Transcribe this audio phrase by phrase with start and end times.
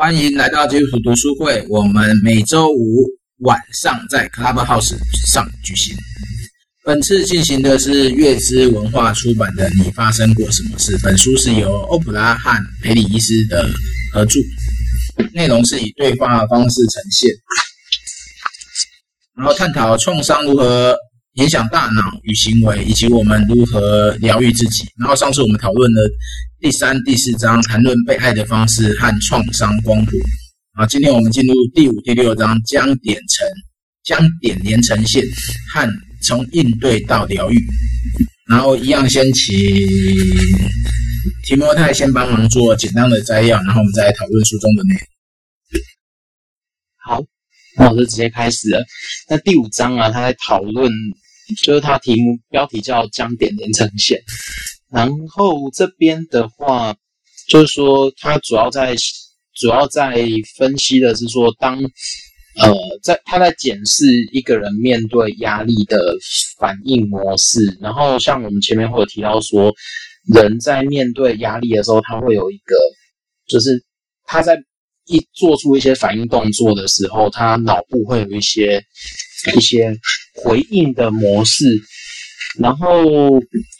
[0.00, 1.66] 欢迎来到基督徒读书会。
[1.68, 3.04] 我们每周五
[3.38, 4.96] 晚上在 Clubhouse
[5.26, 5.92] 上举行。
[6.84, 10.96] 本次进行的是月之文化出版的《你发生过什么事》。
[11.02, 13.68] 本书是由欧普拉和培里医师的
[14.12, 14.38] 合著，
[15.32, 17.30] 内容是以对话的方式呈现，
[19.36, 20.96] 然后探讨创伤如何
[21.32, 24.84] 影响大脑与行为，以及我们如何疗愈自己。
[24.96, 26.08] 然后上次我们讨论了。
[26.60, 30.10] 第三、第四章谈论被爱的方式和创伤光谱。
[30.72, 33.48] 啊，今天我们进入第五、第六章，将点成
[34.02, 35.22] 将点连成线
[35.72, 35.88] 和
[36.26, 37.56] 从应对到疗愈。
[38.48, 39.54] 然后一样，先请
[41.44, 45.00] 提摩太先帮忙做简单的摘要，然后我们再来讨论书中的内容。
[46.96, 47.24] 好，
[47.76, 48.84] 那我就直接开始了。
[49.30, 50.90] 那第五章啊，他在讨论，
[51.62, 54.20] 就是他题目标题叫“将点连成线”。
[54.90, 56.94] 然后这边的话，
[57.48, 58.94] 就是说，他主要在
[59.54, 61.78] 主要在分析的是说，当
[62.60, 65.98] 呃，在他在检视一个人面对压力的
[66.58, 67.60] 反应模式。
[67.80, 69.72] 然后，像我们前面会有提到说，
[70.34, 72.74] 人在面对压力的时候，他会有一个，
[73.46, 73.84] 就是
[74.24, 74.58] 他在
[75.06, 78.82] 一做出一些反应动作的时候，他脑部会有一些
[79.56, 79.94] 一些
[80.34, 81.64] 回应的模式。
[82.58, 83.04] 然后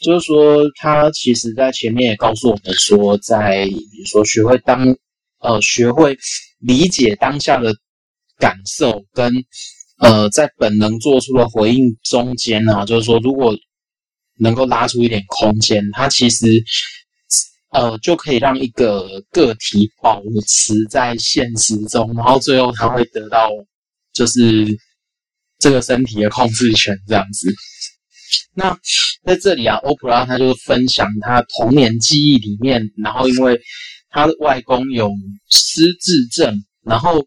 [0.03, 4.95] 就是说，他其实在前面也告诉我们说，在比如说学会当
[5.39, 6.17] 呃学会
[6.59, 7.73] 理解当下的
[8.37, 9.33] 感受跟
[9.99, 13.57] 呃在本能做出的回应中间啊，就是说如果
[14.37, 16.47] 能够拉出一点空间，他其实
[17.71, 23.49] 呃就可以让一个个体保持在现实中，然后最后他会得到
[24.13, 24.67] 就是
[25.57, 27.49] 这个身体的控制权这样子。
[28.53, 28.77] 那
[29.25, 33.59] 在这里啊，欧普拉他就分享他童年记忆里面，然后因为
[34.09, 35.09] 他的外公有
[35.49, 37.25] 失智症，然后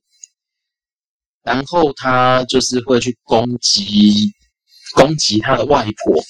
[1.42, 4.32] 然后他就是会去攻击
[4.94, 6.22] 攻击他的外婆。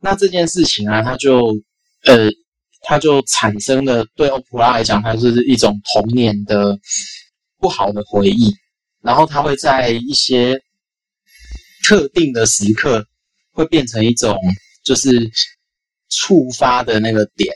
[0.00, 1.56] 那这件事情啊，他就
[2.04, 2.30] 呃，
[2.82, 6.78] 他就产生了对欧普拉来讲，它是一种童年的
[7.58, 8.54] 不好的回忆。
[9.02, 10.60] 然后他会在一些
[11.86, 13.06] 特定的时刻。
[13.56, 14.36] 会变成一种
[14.84, 15.30] 就是
[16.10, 17.52] 触发的那个点，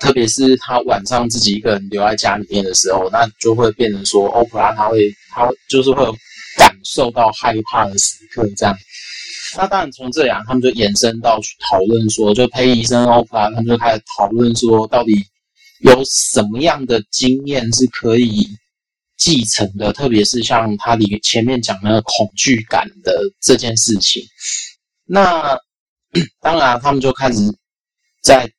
[0.00, 4.98] 特别是他晚上自己一个人留在家里面的时候，那就会变成说，欧普拉他会
[5.30, 6.04] 他就是会
[6.56, 8.74] 感受到害怕的时刻，这样。
[9.56, 15.12] 那当然从这样，他们就延伸到去讨论说，就培医生欧普拉他们就开始讨论说，到底
[15.80, 18.48] 有什么样的经验是可以
[19.18, 24.24] 继承的，特别是像他里前面讲那个恐惧感的这件事情。
[25.06, 25.58] 那
[26.40, 27.38] 当然，他们就开始
[28.22, 28.50] 在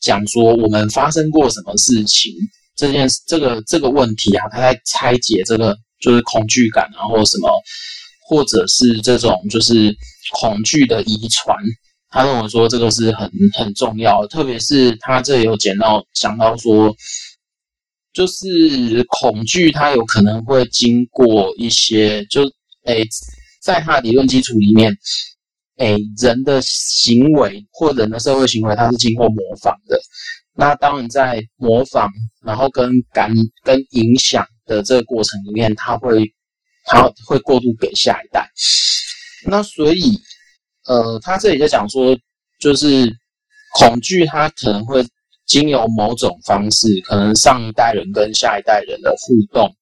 [0.00, 2.32] 讲说我们发生过什么事情
[2.74, 7.50] 这件这个这个问题啊，他在拆解这个就是恐惧感啊，或什么，
[8.28, 9.94] 或者是这种就是
[10.32, 11.54] 恐惧的遗传。
[12.08, 16.96] 他认为说这个是很很重要，特别是他这有讲到讲到说，
[18.14, 22.42] 就是恐惧它有可能会经过一些就
[22.84, 23.06] 诶，
[23.60, 24.96] 在他的理论基础里面。
[25.80, 29.98] 诶，人的行为或人的社会行为，它是经过模仿的。
[30.54, 32.10] 那当然，在模仿，
[32.44, 33.32] 然后跟感
[33.64, 36.22] 跟影响的这个过程里面，它会
[36.84, 38.46] 它会过渡给下一代。
[39.46, 40.18] 那所以，
[40.86, 42.14] 呃，他这里在讲说，
[42.60, 43.10] 就是
[43.78, 45.02] 恐惧，它可能会
[45.46, 49.74] 经由某种方式，可能上一代人跟下一代人的互动。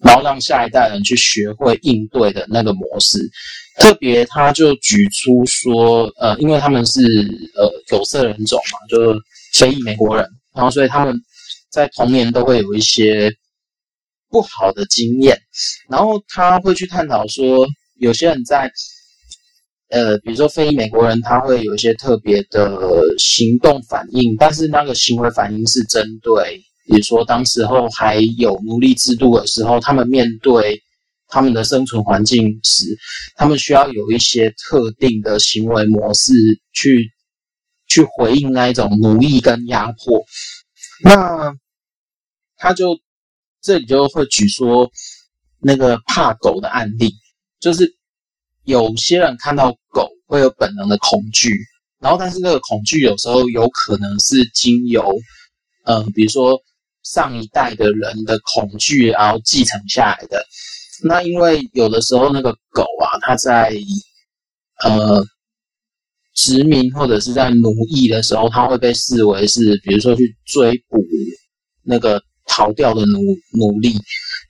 [0.00, 3.18] 然后让下一代人去学会应对的那个模式，
[3.78, 7.00] 特别他就举出说，呃，因为他们是
[7.54, 9.18] 呃有色人种嘛，就是
[9.54, 11.14] 非裔美国人，然后所以他们
[11.70, 13.30] 在童年都会有一些
[14.30, 15.38] 不好的经验，
[15.88, 17.66] 然后他会去探讨说，
[17.98, 18.70] 有些人在
[19.90, 26.60] 呃，比如说非裔美国人，他会有一些特别的行动反应，但是那个行为反应是针对。
[26.88, 30.80] 比如说，当时候还有奴隶制度的时候，他们面对
[31.28, 32.84] 他们的生存环境时，
[33.36, 36.32] 他们需要有一些特定的行为模式
[36.72, 37.10] 去
[37.88, 40.24] 去回应那一种奴役跟压迫。
[41.02, 41.54] 那
[42.56, 42.98] 他就
[43.60, 44.90] 这里就会举说
[45.60, 47.12] 那个怕狗的案例，
[47.60, 47.96] 就是
[48.64, 51.50] 有些人看到狗会有本能的恐惧，
[52.00, 55.16] 然后但是那个恐惧有时候有可能是经由
[55.84, 56.62] 呃，比如说。
[57.06, 60.44] 上一代的人的恐惧，然后继承下来的。
[61.04, 63.72] 那因为有的时候那个狗啊，它在
[64.84, 65.24] 呃
[66.34, 70.98] 殖民或者是在奴役的时候，它会被视为是，比如说去追捕
[71.82, 73.20] 那个逃掉的奴
[73.58, 73.94] 奴隶。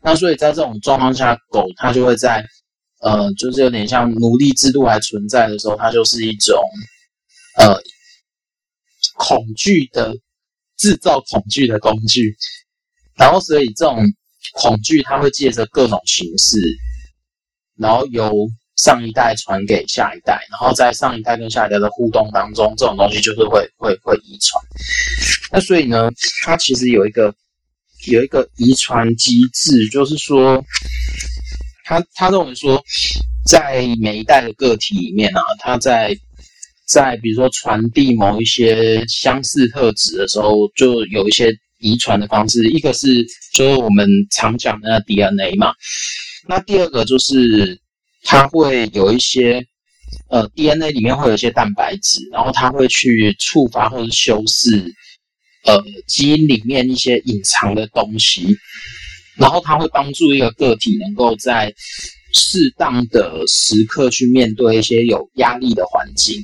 [0.02, 2.44] 那所以在这种状况下，狗它就会在
[3.00, 6.58] 呃，就是有点像奴隶制度还存在的时候，它就是一种
[7.58, 7.76] 呃
[9.16, 10.14] 恐惧的
[10.76, 12.36] 制造恐惧的工具。
[13.16, 13.98] 然后所以这种
[14.54, 16.58] 恐惧，它会借着各种形式，
[17.78, 18.32] 然后由
[18.76, 24.62] 上一代传给下一代，然后在上一代跟下一代的互动当中，这种东西就是会会会遗传。
[25.52, 26.10] 那所以呢，
[26.44, 27.34] 它其实有一个。
[28.08, 30.62] 有一个遗传机制，就是说，
[31.84, 32.80] 他他认为说，
[33.44, 36.16] 在每一代的个体里面啊，他在
[36.86, 42.66] 在比如说传递某一些相似特质的时候，就有一些遗传的方式。
[42.70, 45.72] 一个是就是我们常讲的 DNA 嘛，
[46.48, 47.80] 那第二个就是
[48.22, 49.64] 它会有一些
[50.28, 54.94] 呃 DNA 里面会有一些蛋白质，然后它会去触发或者修饰。
[55.64, 58.46] 呃，基因里面一些隐藏的东西，
[59.36, 61.74] 然后它会帮助一个个体能够在
[62.32, 66.40] 适当的时刻去面对一些有压力的环境。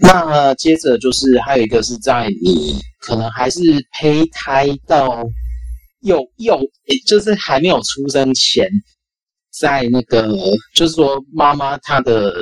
[0.00, 3.60] 那接着就是还有一个是在你可能还是
[3.92, 5.24] 胚胎到
[6.00, 6.60] 幼幼，
[7.06, 8.68] 就是还没有出生前，
[9.52, 10.34] 在那个
[10.74, 12.34] 就是说妈妈她的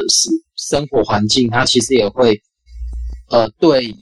[0.57, 2.41] 生活环境，她其实也会
[3.29, 3.95] 呃对。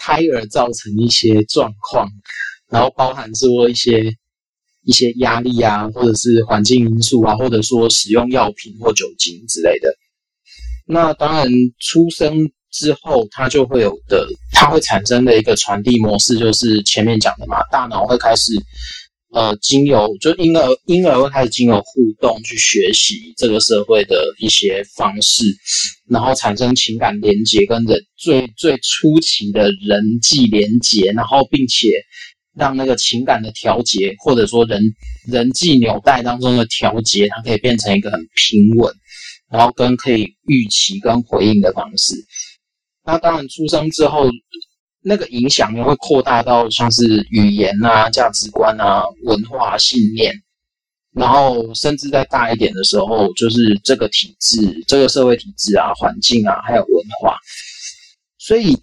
[0.00, 2.08] 胎儿造成一些状况，
[2.70, 4.12] 然后包含说一些
[4.84, 9.88] 一些压力啊，或者是环境因素啊，或者说使用药品或酒精之类的。
[10.86, 11.48] 那当然，
[11.80, 18.52] 出生之后，它就会有的，它会产生的一个传递模式，就是前面讲的嘛，大脑会开始。
[19.30, 25.44] 呃，经由就婴儿婴儿会开始经由互动去学习这个社会的一些方式，
[26.08, 31.90] 然后产生情感连接跟人最最初期的人际连接，然后并且
[32.56, 34.82] 让那个情感的调节或者说人
[35.26, 38.90] 人际纽带当中的调节，它可以变成一个很平稳，
[39.52, 42.14] 然后跟可以预期跟回应的方式。
[43.08, 44.28] 那当然出生之后。
[45.00, 50.34] 那个影响呢，会扩大到像是语言啊、价值观啊、文化信念，
[51.14, 57.36] 然后甚至在大一点的时候，就是这个体制、这个社会体制啊、环境啊，还有文化。
[58.38, 58.76] 所以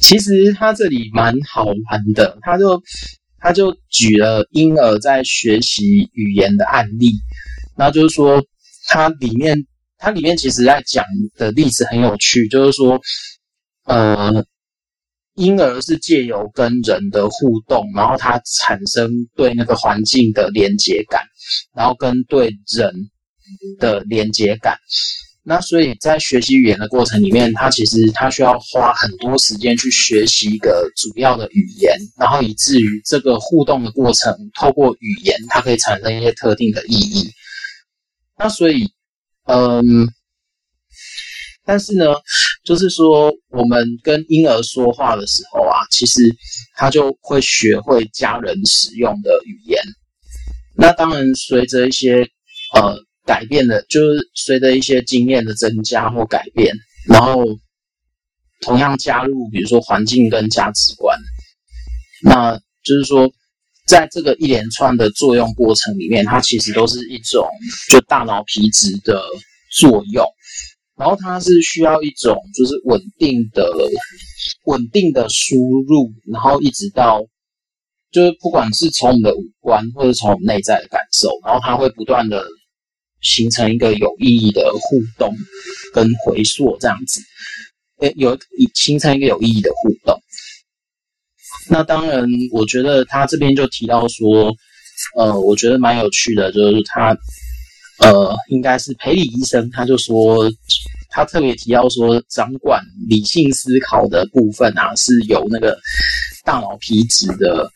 [0.00, 2.82] 其实他这里蛮好玩的，他就
[3.38, 7.08] 他就举了婴儿在学习语言的案例，
[7.78, 8.44] 然后就是说，
[8.88, 9.56] 它里面
[9.98, 11.04] 它里面其实在讲
[11.36, 13.00] 的例子很有趣，就是说，
[13.84, 14.44] 呃。
[15.36, 21.24] 婴儿是借由跟人的互动，然后他产生对那个环境的连结感，
[21.74, 22.94] 然后跟对人
[23.80, 24.78] 的连结感。
[25.42, 37.28] 那所以在学习语言的过程里面，他其实他需要花很多时间去学习一个主要的语言，然后以至于这个互动的过程透过语言，它可以产生一些特定的意义。
[38.38, 38.88] 那所以，
[39.46, 40.06] 嗯。
[41.66, 42.04] 但是呢，
[42.64, 46.22] 就是说，我们跟婴儿说话的时候啊，其实
[46.76, 49.82] 他就会学会家人使用的语言。
[50.76, 52.26] 那当然，随着一些
[52.74, 52.96] 呃
[53.26, 56.74] 改变的，就是随着一些经验的增加或改变，
[57.06, 57.44] 然后
[58.62, 61.18] 同样加入，比如说环境跟价值观，
[62.22, 63.30] 那就是说，
[63.86, 67.46] 在这个一连串的作用过程里面，它其实都是一种
[67.90, 69.22] 就大脑皮质的
[69.78, 70.24] 作用。
[70.96, 73.68] 然后它是需要一种就是稳定的、
[74.66, 75.56] 稳定的输
[75.88, 77.20] 入，然后一直到
[78.12, 82.46] 就是不管是从我们的五官或者从我们内在的感受，然后它会不断的
[83.20, 85.34] 形成一个有意义的互动
[85.92, 87.20] 跟回溯这样子，
[88.00, 88.38] 诶，有
[88.74, 90.16] 形成一个有意义的互动。
[91.70, 94.54] 那当然，我觉得他这边就提到说，
[95.18, 97.16] 呃，我觉得蛮有趣的，就是他。
[98.00, 100.50] 呃，应该是培里医生，他就说，
[101.10, 105.78] 他特别提到说，掌管理性思考的部分啊，是由那个
[106.44, 107.70] 大脑皮质的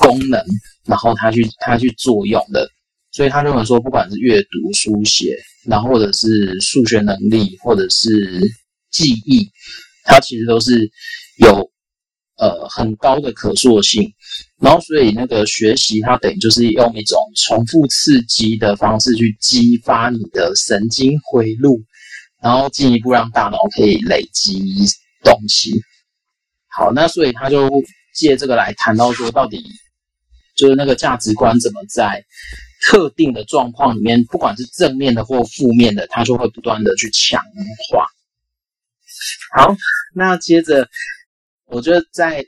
[0.00, 0.44] 功能，
[0.84, 2.70] 然后他去他去作用的。
[3.12, 8.08] 所以他认为说，不管是阅读、书写，然后或者是数学能力，或者是
[8.92, 9.48] 记忆，
[10.04, 10.88] 它其实都是
[11.38, 11.68] 有
[12.40, 14.12] 呃很高的可塑性。
[14.58, 21.80] 然后，所以那个学习，它等于就是用一种重复刺激的方式去激发你的神经回路，
[22.42, 24.60] 然后进一步让大脑可以累积
[25.22, 25.70] 东西。
[26.68, 27.70] 好，那所以他就
[28.14, 29.64] 借这个来谈到说，到底
[30.54, 32.22] 就是那个价值观怎么在
[32.86, 37.42] 特定的状况里面，不管是正面的或负面的，它就会不断的去强
[37.90, 38.06] 化。
[39.56, 39.74] 好，
[40.14, 40.86] 那接着
[41.70, 42.44] 我觉得在。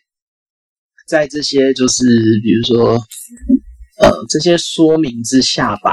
[1.05, 2.05] 在这些就是
[2.43, 2.95] 比如说，
[4.01, 5.91] 呃，这些说明之下吧，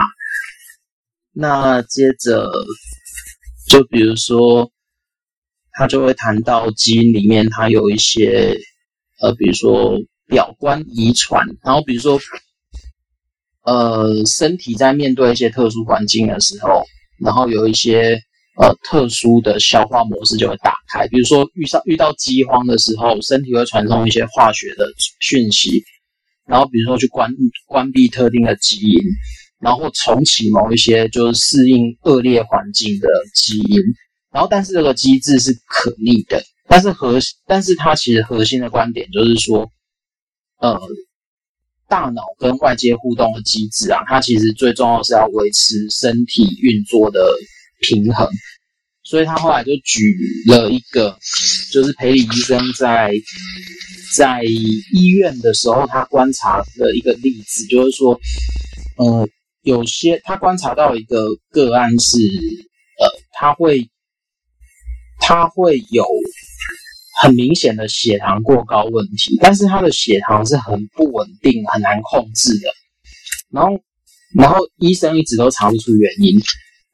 [1.33, 2.47] 那接着
[3.67, 4.71] 就比如说，
[5.71, 8.55] 他就会谈到基因里面它有一些
[9.19, 12.19] 呃，比如说表观遗传，然后比如说
[13.63, 16.85] 呃身体在面对一些特殊环境的时候，
[17.19, 18.21] 然后有一些。
[18.59, 24.85] 呃，特殊的消化模式就会打开，比如说遇上遇到饥荒的时候，身体会传送一些化学的
[25.21, 25.81] 讯息，
[26.45, 27.31] 然后比如说去关
[27.67, 28.99] 关闭特定的基因，
[29.61, 33.77] 然后重启某一些就是适应恶劣环境的基因，
[34.29, 39.71] 然后但是这个机制是可逆的，但是核但是它其实核心的观点就是说，
[40.59, 40.77] 呃，
[41.87, 47.21] 大脑跟外界互动的机制啊，它其实最重要是要维持身体运作的
[47.81, 48.29] 平衡，
[49.03, 49.99] 所以他后来就举
[50.47, 51.17] 了一个，
[51.71, 53.11] 就是培里医生在
[54.15, 58.19] 在医院的时候，他观察的一个例子，就是说，
[58.97, 59.27] 呃，
[59.61, 62.17] 有些他观察到一个个案是，
[62.99, 63.89] 呃，他会
[65.19, 66.05] 他会有
[67.21, 72.73] 很明显的血糖过高问题，但是他的血糖是很不稳定、很难控制的，
[73.51, 73.79] 然后
[74.35, 76.39] 然后医生一直都查不出原因。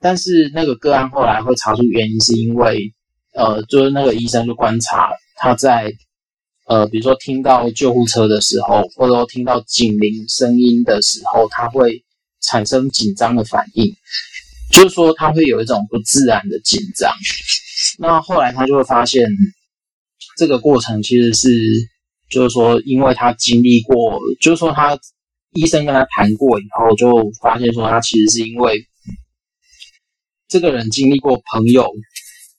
[0.06, 2.94] 但是那个个案后来会查出原因，是因为，
[3.34, 5.92] 呃，就是那个医生就观察他在，
[6.68, 12.04] 呃，比如说听到救护车的时候，或者说听到警铃声音的时候，他会
[12.40, 13.96] 产生紧张的反应，
[14.72, 17.12] 就是说他会有一种不自然的紧张。
[17.98, 19.28] 那后来他就会发现，
[20.38, 21.50] 这个过程其实是，
[22.30, 25.00] 就是说，因为他经历过，就是说他
[25.54, 28.86] 医生跟他谈过以后，就发现说他其实是因为。
[30.48, 31.90] 这个人经历过朋友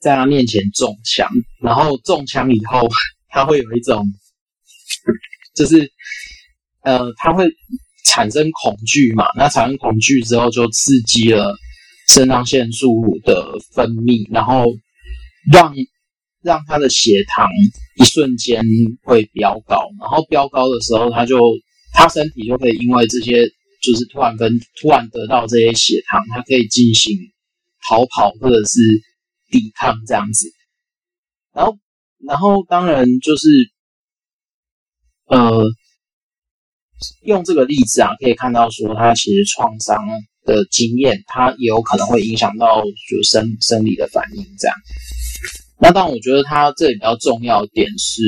[0.01, 1.29] 在他面前中枪，
[1.63, 2.89] 然后中枪以后，
[3.29, 4.05] 他会有一种，
[5.55, 5.91] 就是，
[6.83, 7.49] 呃，他会
[8.05, 9.25] 产生恐惧嘛？
[9.37, 11.57] 那产生恐惧之后，就刺激了
[12.09, 14.65] 肾上腺素的分泌，然后
[15.53, 15.75] 让
[16.43, 17.47] 让他的血糖
[18.01, 18.65] 一瞬间
[19.03, 21.39] 会飙高，然后飙高的时候，他就
[21.93, 23.47] 他身体就可以因为这些，
[23.83, 27.17] 就是突然跟突然得到这些血糖，他可以进行。
[27.89, 28.81] 逃跑或者是
[29.49, 30.49] 抵抗这样子，
[31.53, 31.79] 然后，
[32.27, 33.49] 然后当然就是，
[35.27, 35.65] 呃，
[37.23, 40.05] 用这个例子啊，可以看到说，他其实创伤
[40.45, 44.77] 的经验，他也有可能会影响到就生生理的反应这样。
[45.79, 48.23] 那当然，我觉得他这里比较重要点是，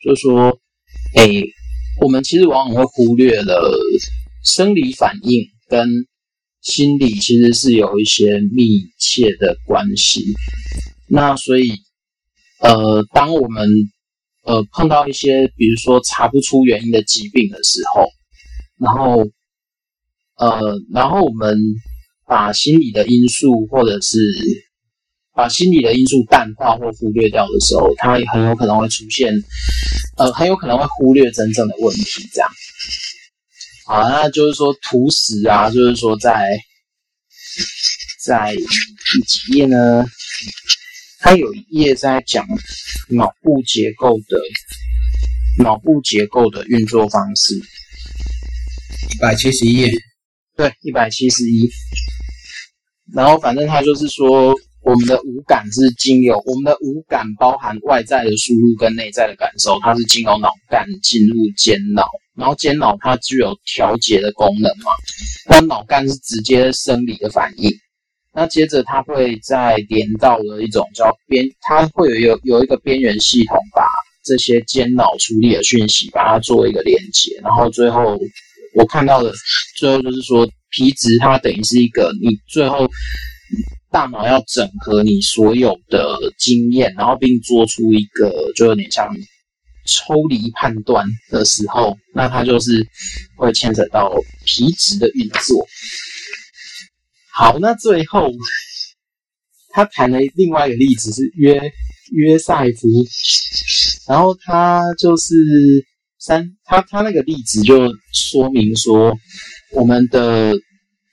[0.00, 0.58] 就是说，
[1.14, 1.28] 哎，
[2.00, 3.78] 我们其实往往会忽略了
[4.42, 5.86] 生理反应跟。
[6.62, 8.64] 心理其实是有一些密
[8.96, 10.22] 切的关系，
[11.08, 11.72] 那所以，
[12.60, 13.68] 呃，当我们
[14.44, 18.06] 呃碰到一些比如说查不出原因的疾病的时候，
[18.78, 19.24] 然后，
[20.36, 21.58] 呃，然后我们
[22.26, 24.18] 把心理的因素或者是
[25.34, 29.34] 把心理的因素淡化或忽略掉的时候，它很有可能会出现，
[30.16, 32.48] 呃，很有可能会忽略真正的问题，这样。
[33.92, 36.48] 好，那就是说图十啊，就是说在
[38.24, 40.02] 在第几页呢？
[41.20, 42.42] 它有一页在讲
[43.10, 44.38] 脑部结构的
[45.62, 47.54] 脑部结构的运作方式。
[47.54, 49.90] 一百七十一页，
[50.56, 51.68] 对，一百七十一。
[53.12, 54.54] 然后反正它就是说。
[54.84, 62.04] 我们的五感是经由我们的五感包含外在的输入跟内在的感受，它是经由脑干进入间脑，
[62.36, 64.90] 然后间脑它具有调节的功能嘛，
[65.48, 67.70] 那脑干是直接生理的反应，
[68.34, 73.84] 那接着它会再连到了一种叫边，它会有有有一个边缘系统把
[74.24, 78.18] 这些间脑处理的讯息把它做一个连接，然后最后
[78.74, 79.32] 我看到的
[79.76, 82.88] 最后就是说皮质它等于是一个你最后。
[83.90, 89.06] 大脑要整合你所有的经验，然后并做出一个就有点像
[89.86, 92.86] 抽离判断的时候，那它就是
[93.36, 94.12] 会牵扯到
[94.44, 95.66] 皮质的运作。
[97.32, 98.30] 好，那最后
[99.70, 101.60] 他谈了另外一个例子是约
[102.12, 102.88] 约塞夫，
[104.08, 105.34] 然后他就是
[106.18, 109.16] 三，他他那个例子就说明说
[109.72, 110.54] 我们的。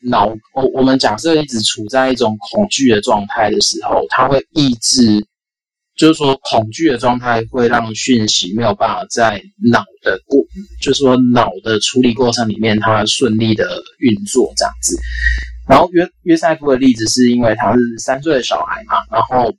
[0.01, 5.27] 脑，我我们假设一直处在一种恐惧的状态的时候，它会抑制，
[5.99, 10.39] 就是说恐惧的状态会让讯息没有办法在脑的过，
[10.81, 14.97] 就是说脑的处理过程里面，它顺利的运作这样子。
[15.67, 19.53] 然后约约塞夫的例子是因为他是三岁的小孩嘛，然后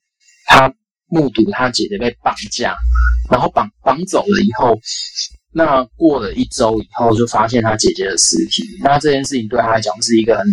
[0.47, 0.73] 他
[1.09, 2.75] 目睹他姐姐被绑架，
[3.31, 4.81] 然后绑绑走了以后，
[5.53, 8.65] 那过了一周以后，就发现他姐姐的尸体。
[8.83, 10.47] 那这件事情对他来讲是一个很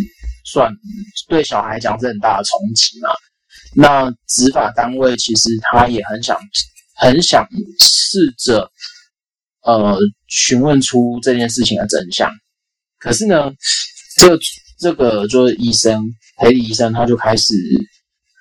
[0.43, 0.69] 算
[1.29, 3.09] 对小孩来讲是很大的冲击嘛。
[3.77, 6.35] 那执法单位其实他也很想
[6.95, 7.47] 很想
[7.79, 8.69] 试着
[9.61, 12.29] 呃询问出这件事情的真相。
[12.97, 13.51] 可是呢，
[14.17, 14.37] 这
[14.79, 16.03] 这个就是医生
[16.39, 17.53] 裴李医生，他就开始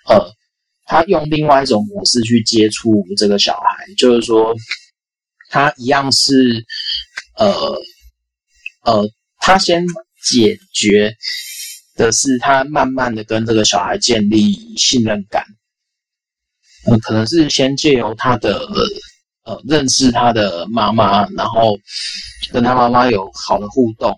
[0.08, 0.18] 呃，
[0.86, 4.54] 他用另外一种模式去接触这个小孩，就是说。
[5.48, 6.66] 他一样是，
[7.38, 7.46] 呃，
[8.82, 9.84] 呃，他先
[10.24, 11.16] 解决
[11.96, 15.44] 的是他慢慢的跟这个小孩建立信任感，
[16.86, 18.64] 嗯、呃，可能是先借由他的
[19.44, 21.76] 呃认识他的妈妈，然后
[22.52, 24.14] 跟他妈妈有好的互动，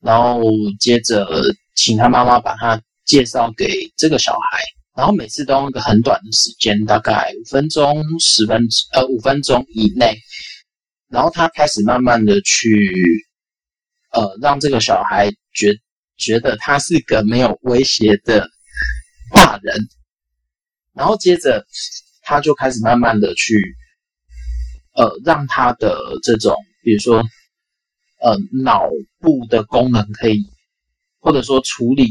[0.00, 0.40] 然后
[0.78, 1.26] 接着
[1.74, 4.60] 请他妈妈把他介绍给这个小孩，
[4.96, 8.60] 然后每次都用一个很短的时间，大概五分钟、十分
[8.92, 10.16] 呃五分钟以内。
[11.10, 12.68] 然后他开始慢慢的去，
[14.12, 15.72] 呃，让这个小孩觉
[16.18, 18.50] 觉得他是个没有威胁的
[19.32, 19.88] 大人，
[20.92, 21.64] 然后接着
[22.22, 23.54] 他就开始慢慢的去，
[24.94, 27.22] 呃，让他的这种，比如说，
[28.20, 28.88] 呃，脑
[29.20, 30.44] 部的功能可以，
[31.20, 32.08] 或者说处理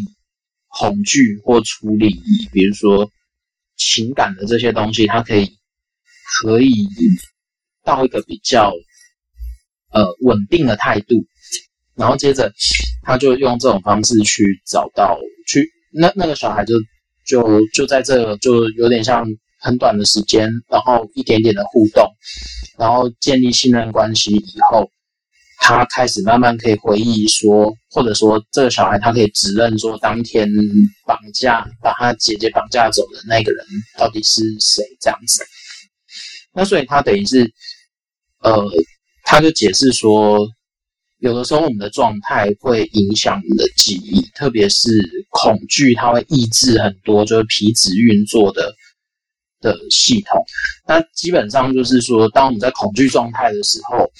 [0.67, 2.09] 恐惧或处理，
[2.51, 3.11] 比如说
[3.75, 5.57] 情感的这些东西，他可以
[6.41, 6.71] 可以
[7.83, 8.73] 到一个比较。
[9.89, 11.25] 呃，稳定的态度，
[11.97, 12.53] 然后接着
[13.03, 16.75] 他就用这种方式去找到去那那个小孩就
[17.25, 19.25] 就就在这就有点像
[19.59, 22.05] 很短的时间，然后一点点的互动，
[22.77, 24.89] 然后建立信任关系以后，
[25.59, 30.47] 他开始慢慢可以回忆说，或者说这个小孩他可以指认说，当天
[31.05, 33.65] 绑架把他姐姐绑架走的那个人
[33.97, 35.43] 到底是谁这样子。
[36.53, 37.51] 那所以他等于是
[38.41, 38.63] 呃。
[39.29, 40.47] 他就解释说，
[41.19, 44.89] 有的时候我们的状态会影响我们的记忆，特别是
[45.29, 48.73] 恐惧，它会抑制很多就是皮质运作的
[49.59, 50.39] 的系统。
[50.87, 54.11] 那基本上就是说，当我们在恐惧状态的时候，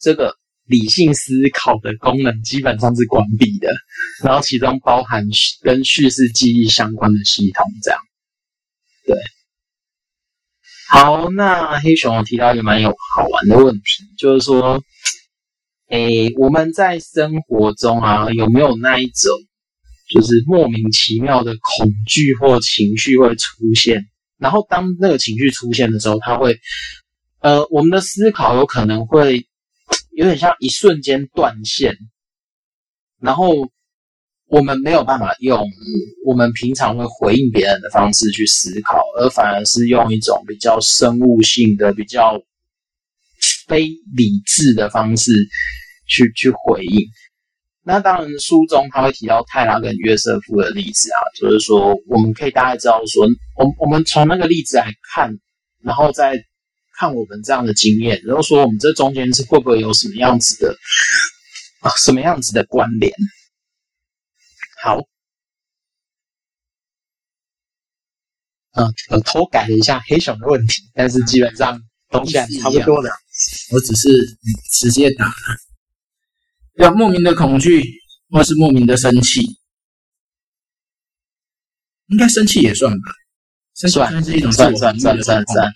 [0.00, 0.34] 这个
[0.64, 3.68] 理性思考的功能基本上是关闭的，
[4.24, 5.22] 然后其中包含
[5.62, 8.00] 跟叙事记忆相关的系统，这样，
[9.06, 9.16] 对。
[10.90, 13.82] 好，那黑熊提到一个蛮有好玩的问题，
[14.16, 14.82] 就是说，
[15.88, 19.32] 诶，我们在生活中啊，有没有那一种，
[20.12, 24.06] 就是莫名其妙的恐惧或情绪会出现？
[24.38, 26.58] 然后当那个情绪出现的时候，它会，
[27.40, 29.46] 呃，我们的思考有可能会
[30.12, 31.96] 有点像一瞬间断线，
[33.20, 33.70] 然后。
[34.50, 35.62] 我们没有办法用
[36.24, 42.42] 我们平常会回应别人的方式去思考，而反而是用一种比较生物性的、比较
[43.68, 43.82] 非
[44.16, 45.30] 理智的方式
[46.08, 47.06] 去去回应。
[47.84, 53.26] 那当然，书中他会提到泰拉跟约瑟夫的例子啊，就是说我们可以大概知道说，
[53.56, 55.32] 我我们从那个例子来看，
[55.82, 56.34] 然后再
[56.98, 60.76] 看我们这样的经验，然后说我们这中间是会不会有什么样子的
[61.80, 63.10] 啊，什么样子的关联？
[64.82, 64.98] 好，
[68.72, 73.10] 嗯，我偷改了一下黑熊的问题，但是基本上东西还差不多的。
[73.72, 74.08] 我只是
[74.72, 75.32] 直接打，
[76.76, 77.82] 要莫名的恐惧，
[78.30, 79.40] 或是莫名的生气，
[82.06, 83.12] 应该生气也算吧？
[83.74, 85.72] 生气算是一种算算算算算，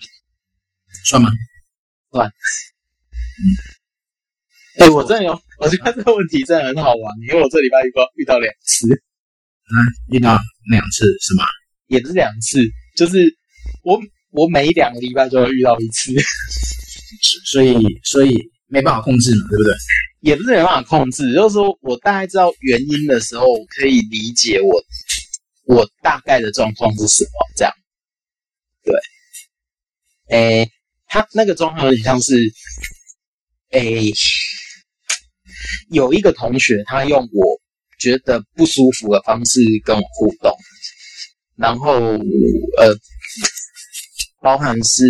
[1.05, 1.29] 算吗？
[2.11, 2.27] 算。
[2.27, 2.35] 嗯，
[4.85, 5.41] 哎，我真的有。
[5.59, 9.75] 我觉得这个问题真的很好玩，因为我这礼拜遇到遇到两次，啊，
[10.11, 10.37] 遇到
[10.69, 11.45] 两次是吗？
[11.87, 12.59] 也不是两次，
[12.97, 13.17] 就是
[13.83, 13.97] 我
[14.33, 16.11] 我每两个礼拜就会遇到一次，
[17.51, 18.31] 所以所以
[18.67, 19.73] 没办法控制嘛，对不对？
[20.21, 24.83] 也不是没办法控制，就是说我大概知道原因的时候，我可以理解我
[25.75, 27.73] 我大概的状况是什么，这样，
[28.83, 28.93] 对，
[30.37, 30.69] 诶，
[31.07, 32.35] 他那个状况有点像是，
[33.71, 34.11] 诶。
[35.89, 37.61] 有一个同学，他用我
[37.99, 40.51] 觉得不舒服的方式跟我互动，
[41.55, 42.93] 然后呃，
[44.43, 45.03] 包含是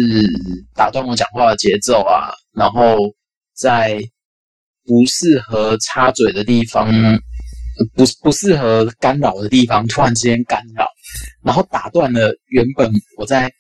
[0.75, 2.97] 打断我讲话的节奏啊，然后
[3.55, 3.99] 在
[4.85, 6.89] 不适合插嘴的地方，
[7.95, 10.85] 不不适合干扰的地方，突然之间干扰，
[11.43, 13.51] 然后打断了原本我在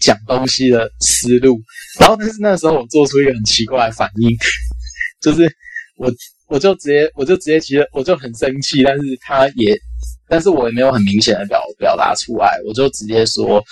[0.00, 1.60] 讲东西的思路，
[1.98, 4.30] 然后但是那时候我做出一个很奇怪的反应，
[5.20, 5.52] 就是。
[5.96, 6.12] 我
[6.48, 9.78] 我就直接我就直接其实我就很生气，但是他也，
[10.26, 13.62] 但是我也没有很明显的表表达出来，我就直接说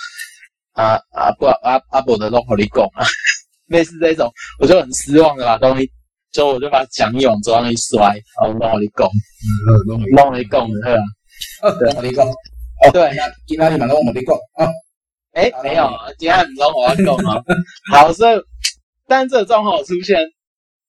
[0.73, 3.05] 啊啊不啊啊不的龙口里贡啊，
[3.67, 5.89] 类似这种，我就很失望的把东西，
[6.31, 11.01] 就我就把讲义往桌上一摔，然后让我你讲，嗯，让我你讲的，对吧？
[11.61, 13.11] 哦，对，我你讲，哦，对，
[13.47, 14.67] 今天你们弄我们你讲啊，
[15.33, 17.43] 哎，没有，今天你让我要讲啊。
[17.91, 18.41] 好，所以，
[19.07, 20.17] 但是这个状况出现，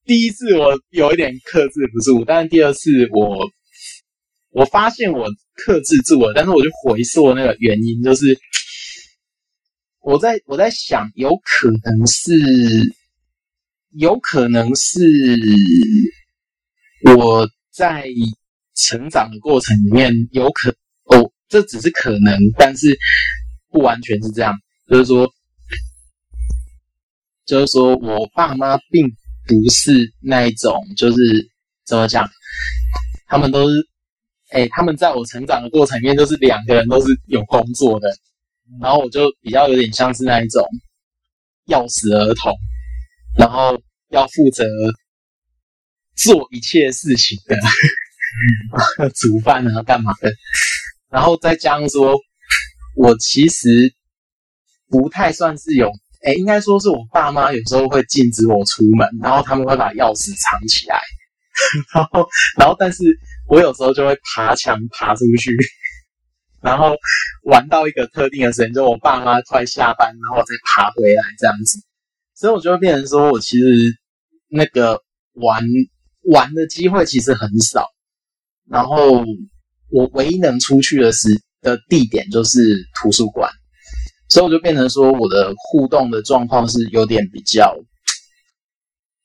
[0.06, 3.38] 第一次我有一点克制不住，但是第二次我
[4.50, 8.38] 我发现我克制住了，但是我就回溯那个原因，就是。
[10.04, 12.30] 我在我在想，有可能是，
[13.92, 15.00] 有可能是
[17.16, 18.04] 我在
[18.74, 20.70] 成长的过程里面有可
[21.04, 22.86] 哦，这只是可能，但是
[23.70, 24.52] 不完全是这样。
[24.90, 25.26] 就是说，
[27.46, 29.08] 就是说我爸妈并
[29.46, 31.16] 不是那一种，就是
[31.86, 32.28] 怎么讲，
[33.26, 33.88] 他们都是，
[34.50, 38.06] 哎，他们在我成长的过程里面，都是两个人都是有工作的。
[38.80, 40.62] 然后我就比较有点像是那一种
[41.66, 42.52] 钥匙儿童，
[43.38, 44.64] 然后要负责
[46.16, 47.56] 做一切事情的，
[48.98, 50.32] 嗯、 煮饭啊干嘛的，
[51.10, 52.14] 然后再加上说，
[52.96, 53.94] 我其实
[54.88, 55.88] 不太算是有，
[56.24, 61.00] 哎，应该说是我爸妈有时候会禁止我出门，然后他们会把钥匙藏起来，
[61.94, 63.02] 然后然后但是
[63.48, 65.56] 我有时候就会爬墙爬出去。
[66.64, 66.96] 然后
[67.42, 71.78] 玩到一个特定的时间，就我爸妈快下班，然后我再爬回来这样子，
[72.34, 73.64] 所以我就会变成说，我其实
[74.48, 75.02] 那个
[75.34, 75.62] 玩
[76.22, 77.86] 玩的机会其实很少，
[78.66, 79.22] 然后
[79.90, 81.28] 我唯一能出去的时
[81.60, 82.58] 的地点就是
[82.94, 83.52] 图书馆，
[84.30, 87.76] 所以我就变成说，我的互动的状况是有点比较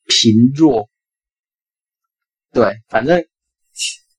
[0.06, 0.90] 贫弱，
[2.52, 3.24] 对，反正，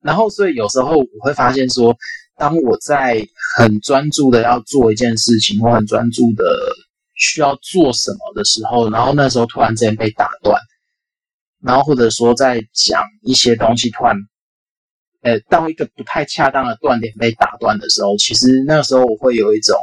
[0.01, 1.95] 然后所以有时候我会发现说。
[2.41, 3.23] 当我在
[3.55, 6.43] 很专注的要做一件事情，或很专注的
[7.13, 10.59] 需要做什么的时候，然后那时候突然之间被打断，
[11.61, 14.15] 然后或者说在讲一些东西，突然，
[15.21, 19.77] 呃，到一个不太恰当的断点被打断的时候，其实那个时候我会有一种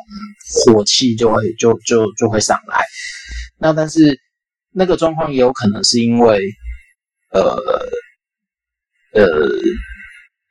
[0.66, 2.82] 火气就会就就就会上来。
[3.56, 4.18] 那但是
[4.72, 6.40] 那个状况也有可能是因为，
[7.30, 7.40] 呃，
[9.12, 9.24] 呃。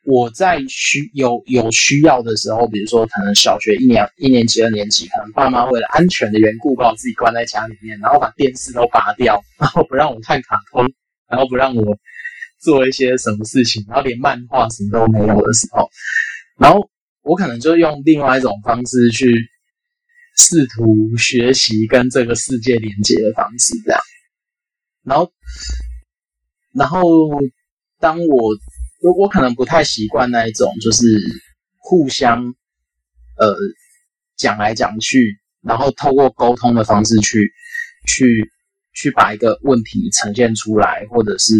[0.09, 10.89] 我在需有有需要的时候，比如说可能小学一年一年级、二年级，可能爸妈为了安全的缘故，把我自己关在家里面，然后把电视都拔掉， 然后不让我看卡通，
[11.29, 11.97] 然后不让我
[12.57, 15.89] 做一些什么事情，然后连漫画什么都没有的时候，
[16.57, 16.89] 然后
[17.23, 19.29] 我可能就用另外一种方式去
[20.37, 23.99] 试图学习跟这个世界连接的方式，这样，
[25.03, 25.29] 然后，
[26.73, 27.01] 然后
[27.99, 28.55] 当我。
[29.01, 31.05] 我我可能不太习惯那一种，就是
[31.77, 32.43] 互相
[33.37, 33.55] 呃
[34.35, 37.51] 讲来讲去，然后透过沟通的方式去
[38.07, 38.25] 去
[38.93, 41.53] 去把一个问题呈现出来，或者是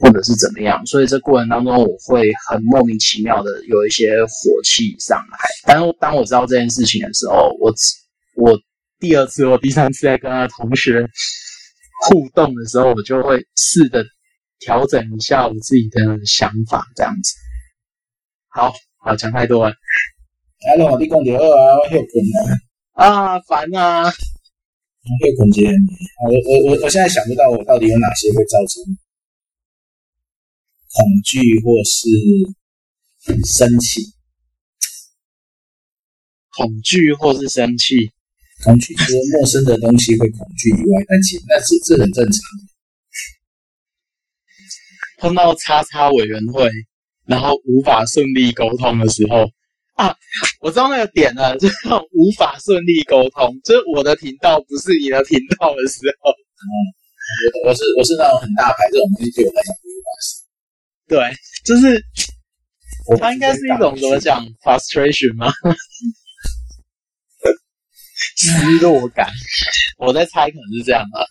[0.00, 0.84] 或者是怎么样。
[0.86, 5.38] 所以这过程当中，我会很莫名其妙的有一些火气上来。
[5.66, 7.70] 但是当我知道这件事情的时候，我
[8.36, 8.58] 我
[8.98, 11.06] 第二次或第三次在跟他同学
[12.08, 14.02] 互动的时候，我就会试着。
[14.58, 17.34] 调整一下我自己的想法，这样子。
[18.48, 19.74] 好好讲太多了。
[20.66, 22.56] 哎，那我你讲第二啊，我休困了。
[22.92, 24.04] 啊，烦啊！
[24.04, 25.74] 我休困几天？
[26.24, 28.96] 我我我我现在想不到我到底有哪些会造成
[30.94, 32.08] 恐惧或是
[33.44, 34.14] 生气。
[36.56, 38.12] 恐惧或是生气，
[38.62, 42.38] 恐惧除了陌生的东西会恐惧以外，但其那其实这很正常。
[45.24, 46.70] 碰到叉叉委员会，
[47.24, 49.48] 然后无法顺利沟通的时候
[49.94, 50.14] 啊，
[50.60, 51.74] 我知道那个点了，就是
[52.12, 56.30] 无法顺利沟通，就是我的频道不是你的频道的时候。
[56.30, 56.68] 嗯，
[57.64, 60.44] 我是我是那种很大牌这种东西对我来讲不会发生。
[61.08, 61.32] 对，
[61.64, 62.04] 就是
[63.18, 65.50] 它应该是一种怎么讲，frustration 吗？
[68.36, 69.30] 失落感，
[69.96, 71.26] 我在猜可能是这样的，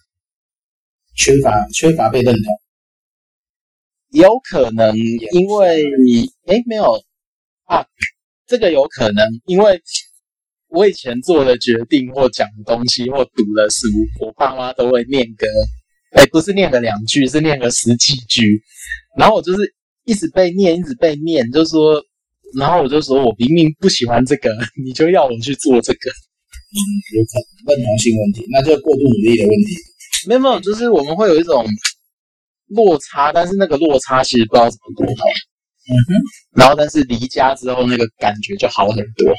[1.15, 2.43] 缺乏缺乏被认同。
[4.13, 7.01] 有可能，因为你哎没有
[7.65, 7.83] 啊，
[8.45, 9.81] 这个有可能，因为
[10.69, 13.87] 我以前做的决定或讲的东西或读的书，
[14.21, 15.47] 我爸妈都会念个，
[16.11, 18.61] 哎不是念个两句，是念个十几句，
[19.17, 19.73] 然后我就是
[20.05, 21.99] 一直被念，一直被念，就说，
[22.59, 24.51] 然后我就说我明明不喜欢这个，
[24.85, 26.77] 你就要我去做这个，嗯，
[27.17, 29.73] 有可能认同性问题，那就过度努力的问题，
[30.27, 31.65] 没有没有，就是我们会有一种。
[32.67, 35.25] 落差，但是那个落差其实不知道怎么补好。
[35.85, 36.15] 嗯哼，
[36.55, 39.33] 然后但是离家之后那个感觉就好很多。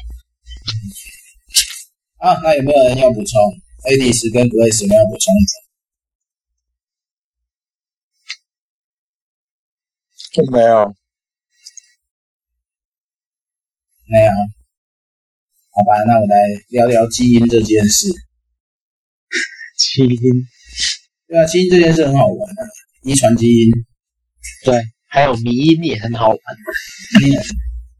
[2.19, 3.41] 啊，那有没有人要补充
[3.89, 5.49] ？AD 是跟 AS 要补充吗？
[10.53, 10.95] 没有，
[14.09, 14.31] 没有。
[15.71, 16.37] 好吧，那我来
[16.69, 18.09] 聊聊基因这件事。
[19.79, 20.19] 基因，
[21.27, 22.63] 对啊，基因这件事很好玩的。
[23.05, 23.71] 遗传基因。
[24.65, 24.75] 对，
[25.09, 26.39] 还有迷因也很好玩。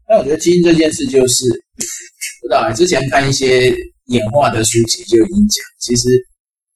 [0.07, 1.43] 那我觉得基因这件事就是，
[2.41, 3.73] 不知之前看一些
[4.05, 6.07] 演化的书籍就已经讲，其实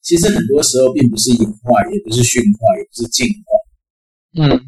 [0.01, 4.59] 其实很多时候并不是演化，也不是驯化，也不是进化，嗯，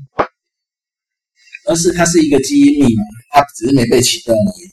[1.67, 4.69] 而是它是一个基因密码，它只是没被启动而已。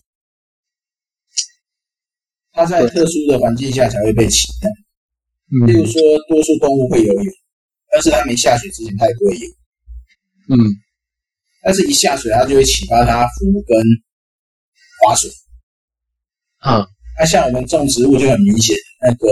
[2.53, 4.71] 它在特殊的环境下才会被启动。
[5.51, 7.35] 嗯，例如说，多数动物会游泳，
[7.91, 9.47] 但是它没下水之前，它也不会游。
[10.51, 10.57] 嗯，
[11.63, 13.77] 但是一下水，它就会启发它浮跟
[15.03, 15.31] 划水。
[16.59, 16.87] 啊，
[17.19, 19.29] 那像我们种植物就很明显，那个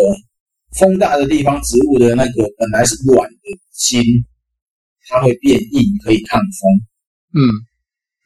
[0.78, 4.02] 风大的地方，植物的那个本来是软的茎，
[5.08, 7.40] 它会变硬，可以抗风。
[7.40, 7.40] 嗯，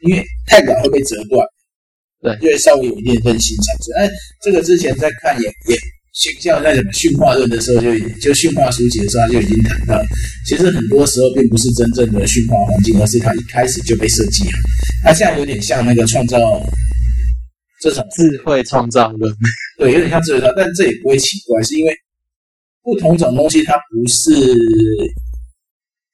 [0.01, 1.47] 因为太软会被折断。
[2.23, 3.97] 对，就会稍微有一点韧性产生。
[3.97, 4.11] 哎，
[4.43, 5.79] 这个之前在看也也
[6.41, 10.03] 像在什么驯化论的时候就，就就驯化书籍的时候他就已经谈到，
[10.47, 14.51] 其实很多时候并不是真正的驯化环境，而是它一开始就被设计好。
[15.05, 16.39] 它现在有点像那个创造
[17.81, 19.35] 这种智慧创造论，
[19.79, 21.95] 对，有点像智慧创造，但这也不会奇怪，是因为
[22.83, 24.31] 不同种东西它不是，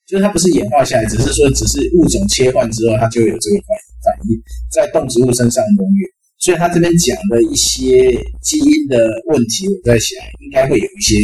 [0.06, 3.76] 就是它不是演化下来，只是说只是物种切换之后，它就有这个反。
[4.06, 4.40] 反应
[4.70, 8.98] 在动植物身上永远，所以他这边讲的一些基因的
[9.32, 11.16] 问题，我在想应该会有一些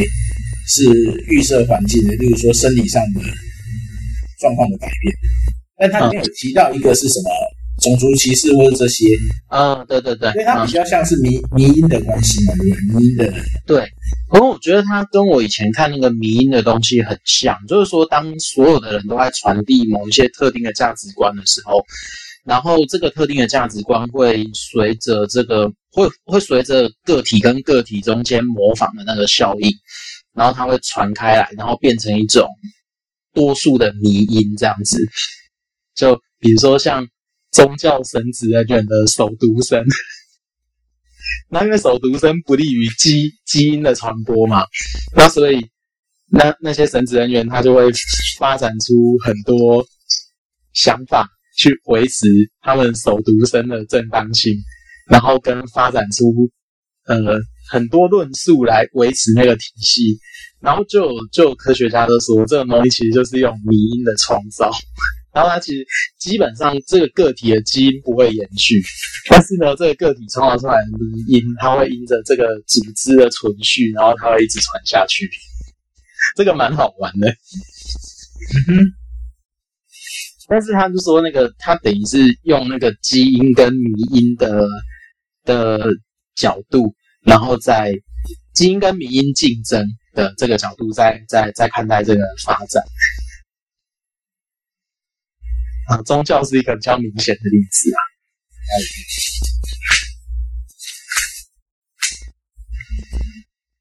[0.66, 0.82] 是
[1.28, 3.20] 预设环境的，例如说生理上的
[4.40, 5.14] 状况的改变。
[5.78, 7.30] 但他里面有提到一个是什么
[7.82, 9.04] 种族歧视或者这些
[9.48, 12.70] 啊，对对对，因为它比较像是迷迷因的关系嘛，对？
[12.98, 13.34] 迷因的
[13.66, 13.86] 对。
[14.30, 21.84] 不过我觉得它跟我以前看那个迷因的东西很像，就是说当所有的人都在传递某一些特定的价值观的时候。
[22.44, 29.70] 然后这个特定的价值观会随着这个会会随着个体跟个体中间模仿的那个效应，
[30.34, 32.48] 然后它会传开来，然后变成一种
[33.32, 34.98] 多数的迷因这样子。
[35.94, 37.06] 就比如说像
[37.52, 39.84] 宗教神职人员的首读生，
[41.48, 44.64] 那因为首读生不利于基基因的传播嘛，
[45.14, 45.60] 那所以
[46.28, 47.84] 那那些神职人员他就会
[48.38, 49.86] 发展出很多
[50.72, 51.28] 想法。
[51.56, 52.26] 去维持
[52.60, 54.54] 他们首读生的正当性，
[55.08, 56.50] 然后跟发展出
[57.06, 57.38] 呃
[57.70, 60.18] 很多论述来维持那个体系，
[60.60, 64.70] 然后就就科学家都说这个东西其实就是用迷因的创造，
[65.34, 65.86] 然后它其实
[66.18, 68.82] 基本上这个个体的基因不会延续，
[69.28, 75.30] 但是呢这个个体创造出来的迷因，它会因着这个组织的存续，然后它会一直传下去，
[76.36, 77.28] 这个蛮好玩的。
[77.28, 79.01] 嗯哼。
[80.52, 84.68] 但是他就说，那个他等于是用那个基因跟迷因的
[85.44, 85.80] 的
[86.34, 87.90] 角度，然后在
[88.52, 92.84] 基因跟迷因竞争的这个角度在，在在看待这个发展。
[95.88, 98.00] 啊，宗教是一个比较明显的例子啊。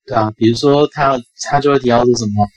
[0.05, 2.47] 对啊，比如说他他就会提到说什么，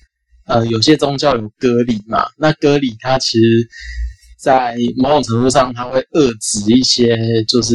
[0.47, 3.69] 呃，有些宗教有割礼嘛，那割礼它其实。
[4.45, 7.17] 在某种程度上，它会遏制一些
[7.49, 7.75] 就是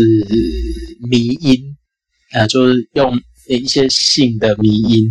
[1.09, 1.75] 迷因，
[2.31, 5.03] 呃，就是用一些性的迷因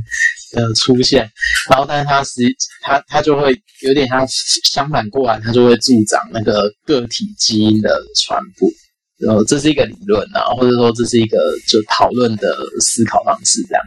[0.53, 1.29] 的出现，
[1.69, 2.43] 然后，但是它实
[2.81, 3.51] 它它就会
[3.83, 4.25] 有点像
[4.63, 7.91] 相反过来，它就会助长那个个体基因的
[8.23, 8.71] 传播。
[9.19, 11.37] 然后这是一个理论啊，或者说这是一个
[11.69, 12.47] 就讨论的
[12.81, 13.83] 思考方式这样。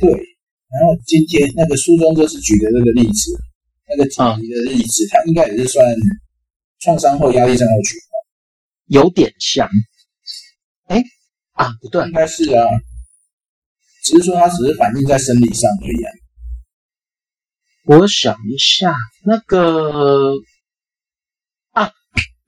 [0.00, 3.30] 对，然后今天那个书中就是举的那个例子，
[3.88, 5.86] 那个举的例子，它应该也是算。
[6.82, 7.98] 创伤后压力症候群，
[8.86, 9.68] 有点像，
[10.86, 11.02] 哎
[11.52, 12.66] 啊，不对，应该是啊，
[14.02, 16.10] 只是说它只是反映在生理上而已啊。
[17.84, 20.32] 我想一下，那个
[21.70, 21.90] 啊，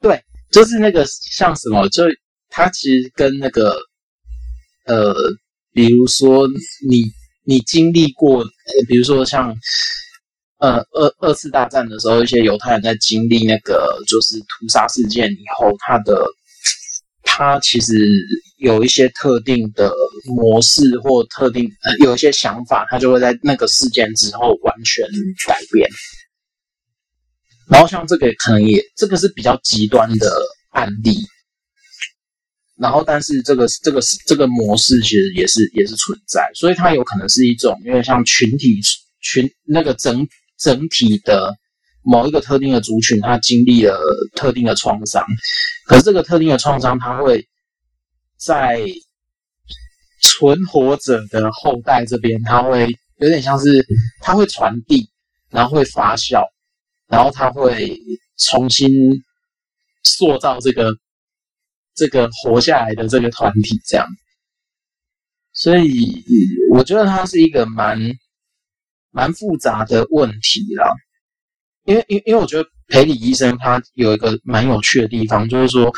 [0.01, 2.03] 对，就是那个像什么，就
[2.49, 3.77] 它其实跟那个
[4.87, 5.15] 呃，
[5.73, 6.49] 比如说
[6.89, 7.03] 你
[7.45, 9.57] 你经历过，呃，比如说像。
[10.59, 16.25] 呃，二二次大战的时候，一些犹太人在经历那个就是屠杀事件以后，他的
[17.23, 17.93] 他其实
[18.57, 19.93] 有一些特定的
[20.25, 25.05] 模式或特定呃有一些想法，他就会在那个事件之后完全
[25.47, 25.91] 改变。
[27.69, 30.33] 然后像这个可能也这个是比较极端的
[30.71, 31.17] 案例，
[32.79, 38.81] 然后但是这个这个这个模式其实也是也是存在，所以它有可能是一种因为像群体
[39.21, 40.27] 群那个整。
[40.65, 41.53] 整体的
[42.03, 44.01] 某一个特定的族群，他经历了
[44.35, 45.23] 特定的创伤，
[45.87, 47.47] 可是这个特定的创伤，它会
[48.39, 48.81] 在
[50.23, 53.87] 存活者的后代这边，它会有点像是
[54.21, 55.11] 它会传递，
[55.51, 56.43] 然后会发酵，
[57.09, 57.99] 然后它会
[58.39, 58.89] 重新
[60.03, 60.91] 塑造这个
[61.95, 64.07] 这个活下来的这个团体，这样。
[65.53, 66.25] 所以
[66.73, 67.99] 我觉得它是一个蛮
[69.15, 70.91] 蛮复杂的问题啦。
[71.85, 75.93] 因为，因因为我觉得裴理医生他有一个蛮有趣的地方，就是说，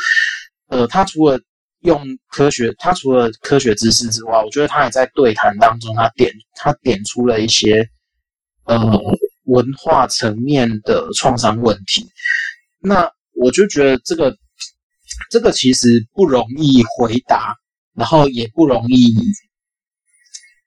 [0.67, 1.39] 呃，他除了
[1.79, 7.89] 用科学，他除了科学知识之外，我觉得他也在对谈当中，他点他点出了一些
[8.65, 8.77] 呃
[9.45, 12.05] 文化层面的创伤问题。
[12.79, 14.35] 那我就觉得这个
[15.31, 17.55] 这个其实不容易回答，
[17.95, 19.13] 然后也不容易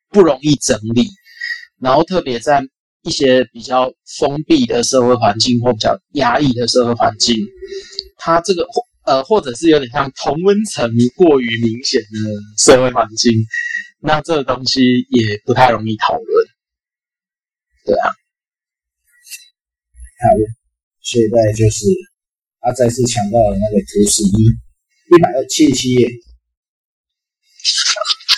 [0.09, 1.09] 不容易整理，
[1.81, 2.63] 然后特别在。
[3.03, 7.35] 一些比较封闭的社会环境或比较压抑的社会环境，
[8.19, 8.63] 它这个
[9.07, 12.19] 呃，或者是有点像同温层过于明显的
[12.59, 13.33] 社会环境，
[14.03, 16.47] 那这个东西也不太容易讨论。
[17.87, 18.09] 对啊，
[20.21, 20.37] 好，
[21.01, 21.87] 现在就是
[22.61, 26.07] 他再次抢到了那个图十一，一百二七十七页，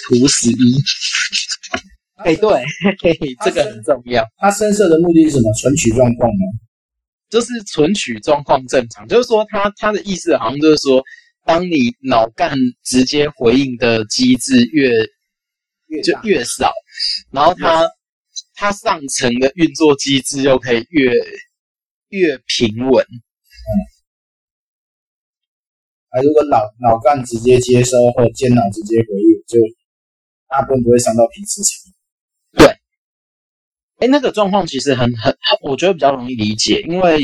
[0.09, 0.83] 图十一。
[2.25, 2.49] 哎，对，
[3.03, 4.25] 嘿 嘿，这个很重要。
[4.39, 5.53] 它深色的目的是什么？
[5.61, 6.47] 存取状况吗？
[7.31, 11.03] 就是存取状况正常，就是说他他的意思好像就是说，
[11.47, 12.55] 当你脑干
[12.85, 14.91] 直接回应的机制越
[15.87, 16.71] 越就越少，
[17.31, 17.89] 然后它
[18.55, 21.11] 它上层的运作机制又可以越
[22.11, 23.03] 越平稳。
[23.03, 23.71] 嗯，
[26.11, 29.59] 啊，如果脑脑干直接接收或间脑直接回应，就
[30.49, 31.92] 大部分不会伤到皮质层。
[34.03, 37.21] 哎，那个状况其实很很，我觉得比较容易理解，因为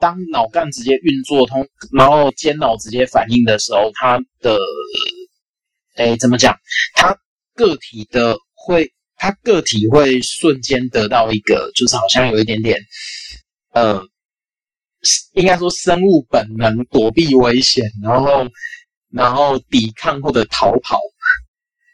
[0.00, 4.58] 当脑干直接运作通，然后间脑直接反应的时候，它的，
[5.94, 6.58] 哎，怎么讲？
[6.96, 7.16] 它
[7.54, 12.76] 个体的会，它个体会瞬间得到一个，就是好像有一点点，
[13.72, 14.02] 呃，
[15.34, 18.48] 应该说生物本能躲避危险，然后
[19.12, 20.98] 然后抵抗或者逃跑，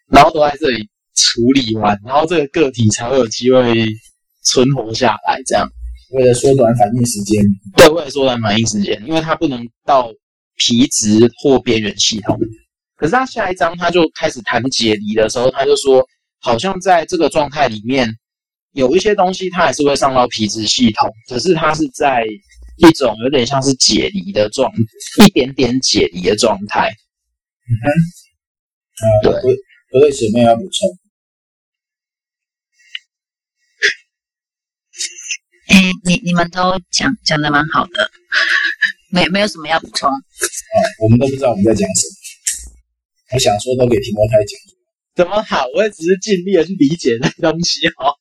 [0.08, 0.88] 然后都在这里。
[1.20, 3.87] 处理完，然后这个个体才会有机会
[4.42, 5.40] 存活下来。
[5.46, 5.68] 这样，
[6.12, 7.42] 为了缩短反应时间，
[7.76, 10.11] 对，为了缩短反应时间，因为它不能到
[10.56, 12.38] 皮质或边缘系统。
[12.96, 16.06] 可是他下一章他就开始谈解离的时候，他就说，
[16.38, 18.09] 好像在这个状态里面，
[18.72, 22.24] 有一些东西它还是会上到皮质系统，可是它是在
[22.76, 24.70] 一种有点像是解离的状，
[25.24, 26.90] 一点点解离的状态。
[27.68, 27.87] 嗯哼，
[29.00, 29.33] 啊，对，
[29.92, 30.99] 何瑞姐妹要补充。
[35.70, 38.11] 哎，你你们都讲讲的蛮好的，
[39.11, 40.11] 没没有什么要补充。
[40.11, 42.14] 啊，我们都不知道我们在讲什么。
[43.33, 44.59] 我想说都给提摩太讲。
[45.14, 45.64] 怎么好？
[45.76, 48.18] 我也只是尽力的去理解那东西哦。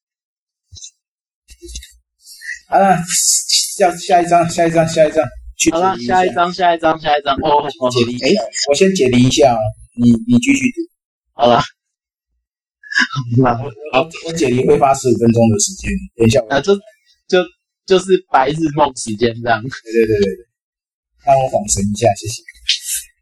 [2.68, 3.02] 啊，
[3.78, 5.26] 下下一张，下一张，下一张，
[5.58, 7.34] 去好了，下一张，下一张，下一张。
[7.38, 8.14] 哦，解离。
[8.20, 8.30] 哎，
[8.70, 9.60] 我先解离一下哦，
[9.98, 10.82] 你你继续读。
[11.34, 11.60] 好了。
[13.44, 13.56] 好，
[13.94, 15.90] 好，我解离会花十五分钟的时间。
[16.16, 16.78] 等一下，啊，这。
[17.30, 17.38] 就
[17.86, 20.46] 就是白日梦时间这样，对对对对对，
[21.26, 22.42] 让我恍神一下，谢谢。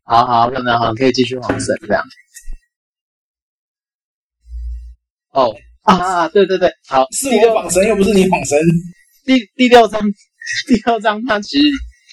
[0.03, 2.01] 好好，可能好，可以继续恍神这样。
[5.31, 8.57] 哦啊啊，对对对，好，是我恍神，又不是你恍神。
[9.25, 10.01] 第第六章，
[10.67, 11.67] 第六章它其实，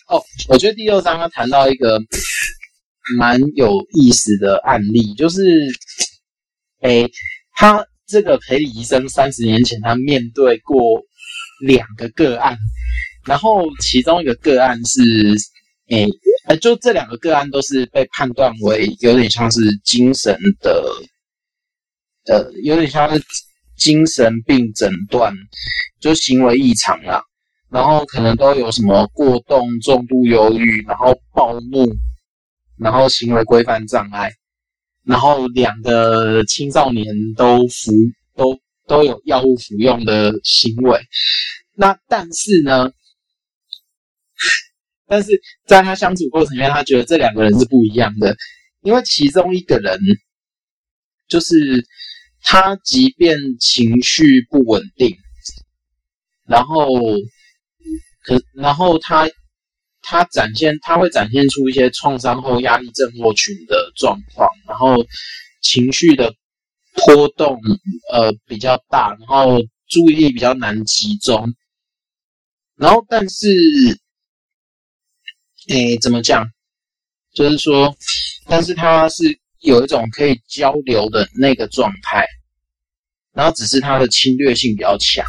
[0.09, 2.01] 哦，我觉得第六章它谈到一个
[3.19, 5.43] 蛮有意思的案例，就是，
[6.83, 7.09] 诶，
[7.53, 11.01] 他这个裴礼医生三十年前他面对过。
[11.61, 12.57] 两个个案，
[13.25, 15.03] 然后其中一个个案是，
[15.89, 16.07] 诶，
[16.47, 20.85] 呃，就这两个个案都是被判断为有点像是精神的，
[22.27, 23.23] 呃，有点像是
[23.77, 25.33] 精神病诊断，
[26.01, 27.23] 就行为异常啦，
[27.71, 31.87] 然后可能都有什么过动、重度忧郁，然后暴怒，
[32.79, 34.31] 然后行为规范障碍，
[35.05, 37.93] 然后两个青少年都服
[38.37, 38.59] 都。
[38.87, 41.01] 都有药物服用的行为，
[41.75, 42.93] 那但是呢，
[45.09, 48.37] 但是在他相处过程里面，他觉得这两个人是不一样的，
[48.83, 49.99] 因为其中一个人
[51.29, 51.87] 就是
[52.43, 55.17] 他，即便情绪不稳定，
[56.47, 56.87] 然后
[58.25, 59.31] 可然后他
[60.03, 65.07] 他展现他会展现出一些创伤后压力症候群的状况，然后
[65.63, 66.35] 情绪的。
[66.95, 67.59] 波动
[68.13, 71.55] 呃比较大，然后注意力比较难集中，
[72.77, 73.49] 然后但是，
[75.69, 76.47] 诶，怎么讲？
[77.35, 77.97] 就是说，
[78.47, 79.23] 但是他是
[79.61, 82.25] 有一种可以交流的那个状态，
[83.33, 85.25] 然后只是他的侵略性比较强。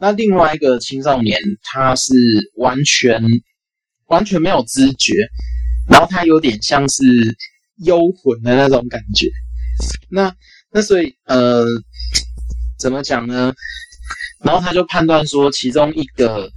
[0.00, 2.12] 那另外一个青少年，他是
[2.56, 3.22] 完全
[4.06, 5.12] 完全没有知觉，
[5.88, 7.02] 然后他有点像是
[7.84, 9.28] 幽魂的那种感觉。
[10.10, 10.34] 那
[10.70, 11.64] 那所以呃，
[12.78, 13.52] 怎么讲呢？
[14.44, 16.48] 然后他就判断说，其中一个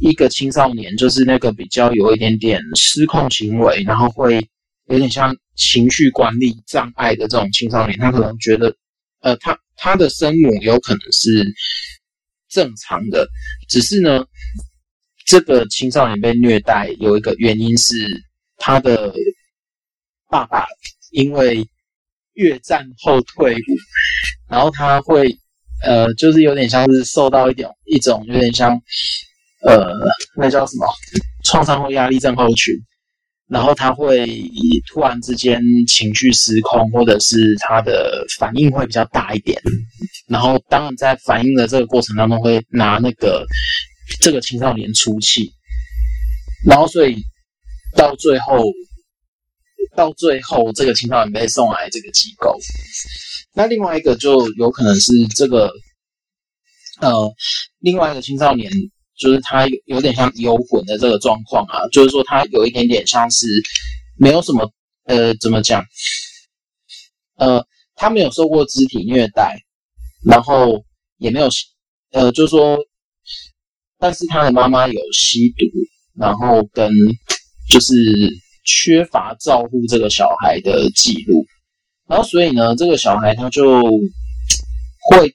[0.00, 4.46] 一个青少年就是那个比较有一点点失控行为，然后会
[4.86, 8.76] 有点像情绪管理障碍的这种青少年，他可能觉得，
[9.20, 11.44] 呃，他他的生母有可能是
[12.48, 13.26] 正常的，
[13.68, 14.24] 只是呢，
[15.26, 17.94] 这个青少年被虐待有一个原因是
[18.58, 19.12] 他的
[20.28, 20.66] 爸爸
[21.10, 21.66] 因为
[22.34, 23.58] 越战后退伍，
[24.48, 25.36] 然后他会。
[25.82, 28.70] 呃，就是有点像是受到一点一种有点像，
[29.66, 29.92] 呃，
[30.34, 30.86] 那叫什么
[31.44, 32.72] 创伤后压力症候群，
[33.48, 34.26] 然后他会
[34.88, 39.60] 突然之间情绪失控，或者是他的反应会比较大一点，
[40.26, 43.44] 然后当然在反应的这个过程当中会拿那个
[44.22, 45.52] 这个青少年出气，
[46.66, 47.16] 然后所以
[47.94, 48.64] 到最后
[49.96, 52.58] 到最后这个青少年被送来这个机构。
[53.52, 55.70] 那另外一个就有可能是这个，
[57.00, 57.32] 呃，
[57.78, 58.70] 另外一个青少年
[59.16, 63.46] 就是他有有点像幽魂的这个状况啊，就是说他有一点点像是
[64.16, 64.68] 没有什么，
[65.04, 65.84] 呃，怎么讲？
[67.36, 67.64] 呃，
[67.94, 69.56] 他没有受过肢体虐待，
[70.24, 70.84] 然后
[71.18, 71.48] 也没有，
[72.10, 72.76] 呃，就是说，
[73.98, 75.64] 但是他的妈妈有吸毒，
[76.18, 76.90] 然后跟
[77.68, 77.94] 就是
[78.64, 81.44] 缺乏照顾这个小孩的记录。
[82.06, 85.34] 然后，所以呢，这个小孩他就会，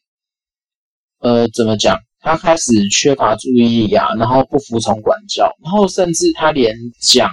[1.19, 1.97] 呃，怎么讲？
[2.21, 7.31] 他开始缺乏注意力啊，然后不服从管教，然后甚至他连讲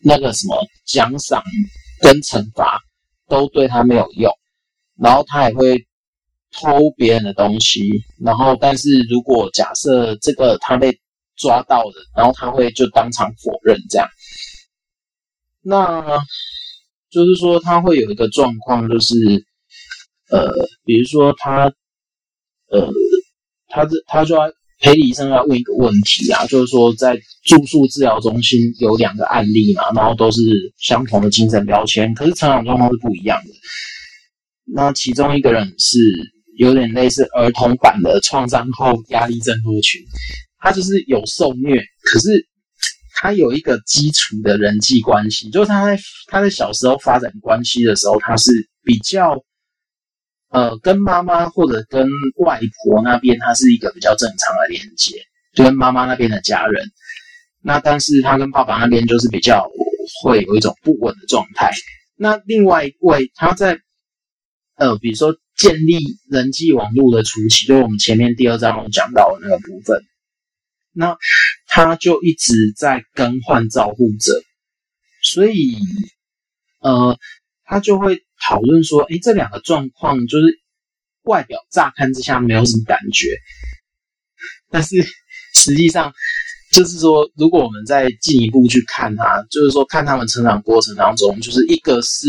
[0.00, 1.42] 那个什么奖赏
[2.00, 2.78] 跟惩罚
[3.28, 4.32] 都对他没有用，
[4.96, 5.76] 然后他也会
[6.52, 7.80] 偷别人的东西，
[8.24, 10.96] 然后但是如果假设这个他被
[11.36, 14.08] 抓到了，然后他会就当场否认这样，
[15.66, 16.18] 那。
[17.08, 19.14] 就是说，他会有一个状况，就是，
[20.28, 20.50] 呃，
[20.84, 21.72] 比如说他，
[22.68, 22.92] 呃，
[23.68, 24.42] 他这他就要
[24.80, 30.40] 裴医生要问一个问题啊，就是说，在住宿治疗中心有两个案例嘛，然后都是
[30.78, 33.50] 相同的精神标签，可是成长状况是不一样的。
[34.64, 35.98] 那其中一个人是
[36.58, 40.02] 有点类似儿童版的创伤后压力症候群，
[40.58, 42.46] 他就是有受虐，可是。
[43.18, 48.52] 他有一个基础的人际关系，就是他在他在小时候发展关系的时候，他是
[48.82, 49.42] 比较
[50.50, 52.06] 呃跟妈妈或者跟
[52.44, 55.16] 外婆那边，他是一个比较正常的连接，
[55.54, 56.90] 就跟妈妈那边的家人。
[57.62, 59.66] 那但是他跟爸爸那边就是比较
[60.22, 61.70] 会有一种不稳的状态。
[62.16, 63.80] 那另外一位他在
[64.76, 65.98] 呃比如说建立
[66.30, 70.04] 人际网络的初期，就是我们前面第二章有讲到的那个部分。
[70.92, 71.16] 那
[71.66, 74.32] 他就一直在更换照护者，
[75.22, 75.76] 所以，
[76.80, 77.18] 呃，
[77.64, 80.60] 他就会讨论说，诶，这两个状况就是
[81.22, 83.26] 外表乍看之下没有什么感觉，
[84.70, 85.02] 但是
[85.54, 86.12] 实际上
[86.72, 92.28] 就是说，如果我们再进一步去看他，就是说看他们成长过程当中，就是一个是，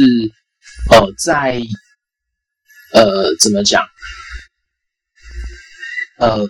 [0.91, 1.61] 呃，在，
[2.93, 3.85] 呃，怎么讲，
[6.17, 6.49] 呃。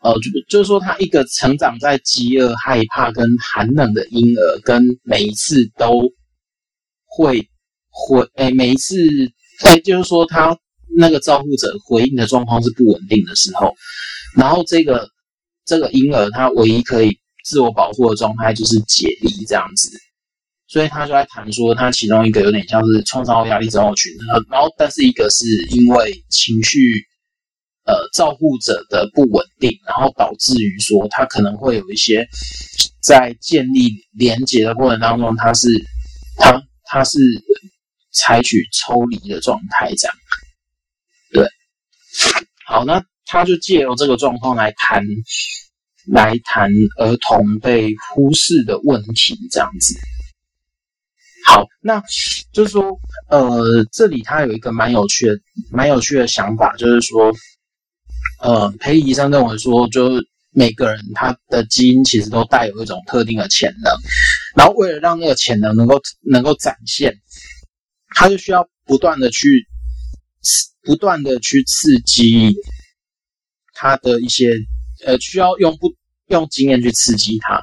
[0.00, 6.02] 呃，就就是说，他一个成长在饥饿、害怕跟寒冷的婴儿，跟每一次都
[7.04, 7.48] 会
[7.90, 8.94] 回，诶，每一次，
[9.64, 10.56] 诶，就是说，他
[10.96, 13.74] 那个照顾者回应的状况是不稳定的时候，
[14.36, 15.10] 然后这个
[15.64, 19.90] 这个婴儿他唯一可以自我保护的状态就是解离这样子，
[20.68, 24.12] 所以他就在谈说，他其中一个有点像是创伤压力症候群，
[24.48, 26.78] 然后但是一个是因为情绪。
[27.88, 32.28] 呃，照顾者的不稳定，然后导致于说他可能会有一些
[33.00, 35.68] 在建立连接的过程当中，他是
[36.36, 37.18] 他他是
[38.12, 40.14] 采取抽离的状态，这样。
[41.32, 41.48] 对，
[42.66, 45.02] 好，那他就借由这个状况来谈，
[46.12, 49.98] 来谈儿童被忽视的问题，这样子。
[51.46, 52.02] 好，那
[52.52, 55.32] 就是说，呃，这里他有一个蛮有趣的、
[55.70, 57.34] 蛮有趣的想法，就是说。
[58.40, 63.92] 呃，裴医生跟我说，就是每个人他的基因其实都带有一种特定的潜能，
[64.56, 67.14] 然后为了让那个潜能能够能够展现，
[68.14, 69.66] 他就需要不断的去
[70.82, 72.54] 不断的去刺激
[73.74, 74.50] 他的一些
[75.04, 75.92] 呃，需要用不
[76.28, 77.60] 用经验去刺激他。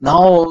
[0.00, 0.46] 然后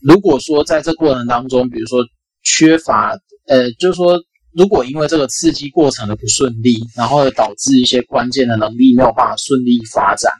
[0.00, 2.04] 如果说在这过程当中，比如说
[2.42, 4.22] 缺乏，呃，就是说
[4.56, 10.32] 如果因为这个刺激过程的不顺利，然后导致一些关键的能力没有办法顺利发展，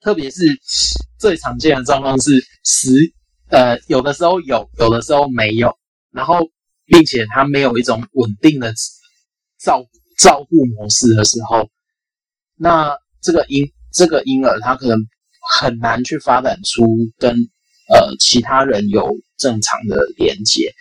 [0.00, 0.44] 特别是
[1.18, 2.30] 最常见的状况是
[2.64, 2.92] 时，
[3.50, 5.76] 呃，有的时候有，有的时候没有，
[6.12, 6.48] 然后
[6.86, 8.72] 并且他没有一种稳定的
[9.58, 9.84] 照
[10.16, 11.68] 照顾模式的时候，
[12.56, 14.96] 那这个婴这个婴儿他可能
[15.58, 16.86] 很难去发展出
[17.18, 17.32] 跟
[17.92, 20.72] 呃其他人有正常的连接，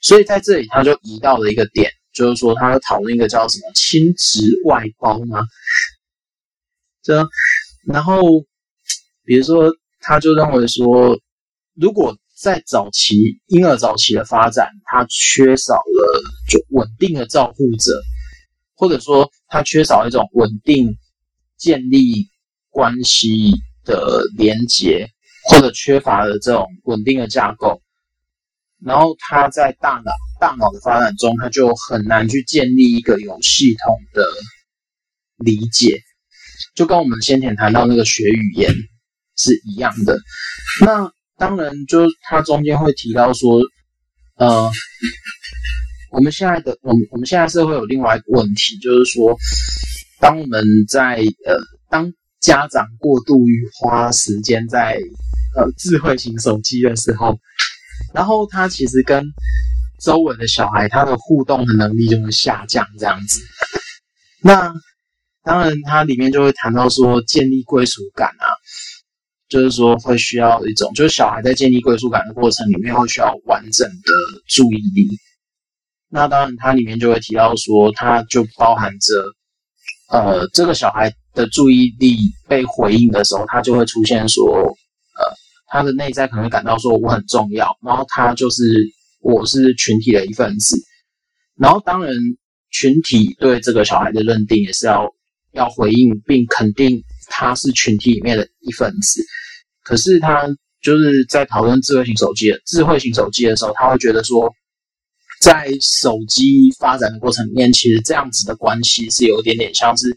[0.00, 5.40] 所以在这里他就移到了一个点，就是说他讨论一个叫什么亲职外包吗？
[7.02, 7.26] 这
[7.86, 8.20] 然后
[9.24, 11.18] 比如说他就认为说，
[11.74, 17.92] 如果在早期婴儿早期的发展，他缺少了就稳定的照顾者。
[18.76, 20.96] 或者说，他缺少一种稳定
[21.58, 22.30] 建立
[22.70, 23.52] 关系
[23.84, 25.06] 的连接，
[25.50, 27.82] 或者缺乏了这种稳定的架构，
[28.84, 30.10] 然后他在大脑
[30.40, 34.22] 大脑的发展中，他就很难去建立一个有系统的
[35.36, 36.00] 理解，
[36.74, 38.74] 就跟我们先前谈到那个学语言
[39.36, 40.18] 是一样的。
[40.84, 43.60] 那当然，就他中间会提到说，
[44.36, 44.70] 呃。
[46.12, 49.38] 我们现在的我们我们现在社会有另外一个问题，就是说，
[50.18, 51.54] 当我们在呃，
[51.88, 54.98] 当家长过度于花时间在
[55.56, 57.38] 呃智慧型手机的时候，
[58.12, 59.24] 然后他其实跟
[60.00, 63.40] 周围的小孩他的互动的能力就会下降，这样子。
[64.42, 64.72] 那
[65.42, 68.46] 当然，它里面就会谈到说，建立归属感啊，
[69.48, 75.08] 就是说会需要一种，就是小孩在建立归属感的过程里面会需要完整的注意力。
[76.10, 79.14] 那当然，它里面就会提到说，它就包含着，
[80.10, 84.44] 呃，这个小孩的注意力被回应的时候，他就会出现说，
[85.70, 88.62] 他的内在可能感到说我很重要，然后他就是
[89.20, 90.76] 我是群体的一份子，
[91.56, 92.12] 然后当然
[92.70, 95.06] 群体对这个小孩的认定也是要
[95.52, 99.24] 要回应并肯定他是群体里面的一份子，
[99.82, 100.46] 可是他
[100.82, 104.52] 就是在讨论智慧型手机的智慧型手机的时候，他会觉得说。
[105.40, 110.14] 在手机发展的过程里面，其实这样子的关系是有一点点像是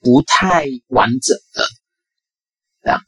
[0.00, 1.64] 不太完整的，
[2.82, 2.98] 这样。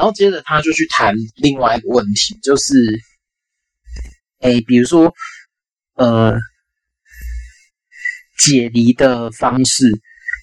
[0.00, 2.72] 然后接着他就去谈另外一个问题，就是，
[4.38, 5.12] 诶，比如说，
[5.92, 6.38] 呃，
[8.38, 9.84] 解离的方式，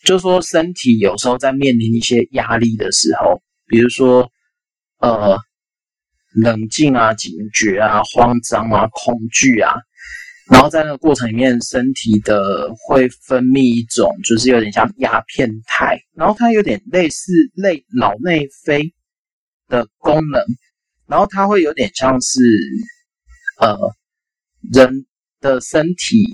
[0.05, 4.29] 就是说身体有时候在面临一些压力的时候，比如说，
[4.99, 5.35] 呃，
[6.35, 9.73] 冷静啊、警觉啊、慌张啊、恐惧啊。
[10.51, 18.93] 然后在那个过程里面，身体的会分泌一种，就是有点像鸦片肽，然后它有点类似类脑内啡
[19.67, 20.41] 的功能，
[21.07, 22.39] 然后它会有点像是，
[23.59, 23.77] 呃，
[24.73, 25.05] 人
[25.39, 26.25] 的身体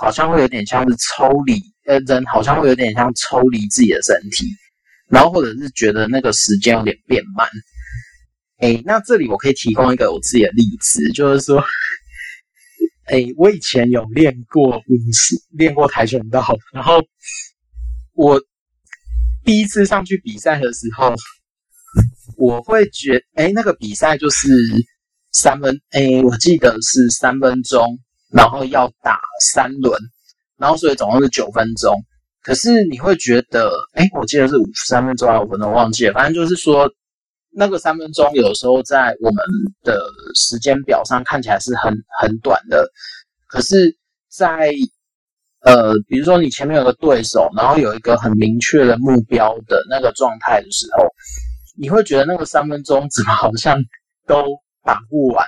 [0.00, 4.46] 好像会有点像是抽离，呃，人好像会有点像抽离自己的身体，
[5.08, 7.48] 然后或者是觉得那个时间有点变慢。
[8.60, 11.62] 诶，那这里我可以提供一个我自己的例子，就是说。
[13.06, 16.44] 哎，我以前有练过武术，练过跆拳道。
[16.72, 17.00] 然后
[18.14, 18.42] 我
[19.44, 21.14] 第一次上去比赛的时候，
[22.36, 24.48] 我会觉，哎，那个比赛就是
[25.32, 27.98] 三分，哎，我记得是三分钟，
[28.30, 29.18] 然后要打
[29.52, 30.00] 三轮，
[30.58, 31.94] 然后所以总共是九分钟。
[32.42, 36.12] 可是你会觉得，哎，我记得是五三分钟还是五分钟，忘记了。
[36.12, 36.88] 反正就是说，
[37.50, 39.44] 那个三分钟有时候在我们
[39.82, 40.00] 的
[40.34, 42.86] 时间表上看起来是很很短的，
[43.48, 43.96] 可是
[44.30, 44.72] 在，在
[45.72, 51.04] 呃，比如说你前面有个对手，然后有一个很明确的目标的那个状态的时候，
[51.76, 53.78] 你会觉得那个三分钟怎么好像
[54.26, 54.44] 都
[54.82, 55.46] 打不完？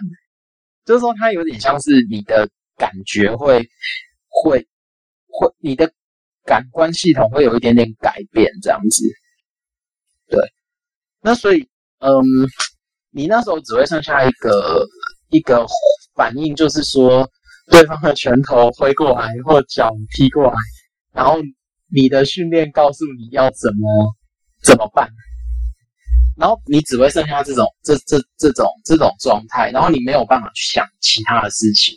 [0.84, 3.66] 就是说，它有点像是你的感觉会
[4.28, 4.66] 会
[5.28, 5.92] 会，你的
[6.44, 9.04] 感官系统会有一点点改变，这样子。
[10.28, 10.40] 对，
[11.20, 11.68] 那所以。
[12.00, 12.22] 嗯，
[13.10, 14.86] 你那时候只会剩下一个
[15.30, 15.66] 一个
[16.14, 17.28] 反应，就是说
[17.72, 20.54] 对方的拳头挥过来或脚踢过来，
[21.12, 21.40] 然后
[21.92, 24.14] 你的训练告诉你要怎么
[24.62, 25.10] 怎么办，
[26.38, 31.94] 然后你只会剩下这种这这这种这种状态，然后你没有办法去想其他的事情。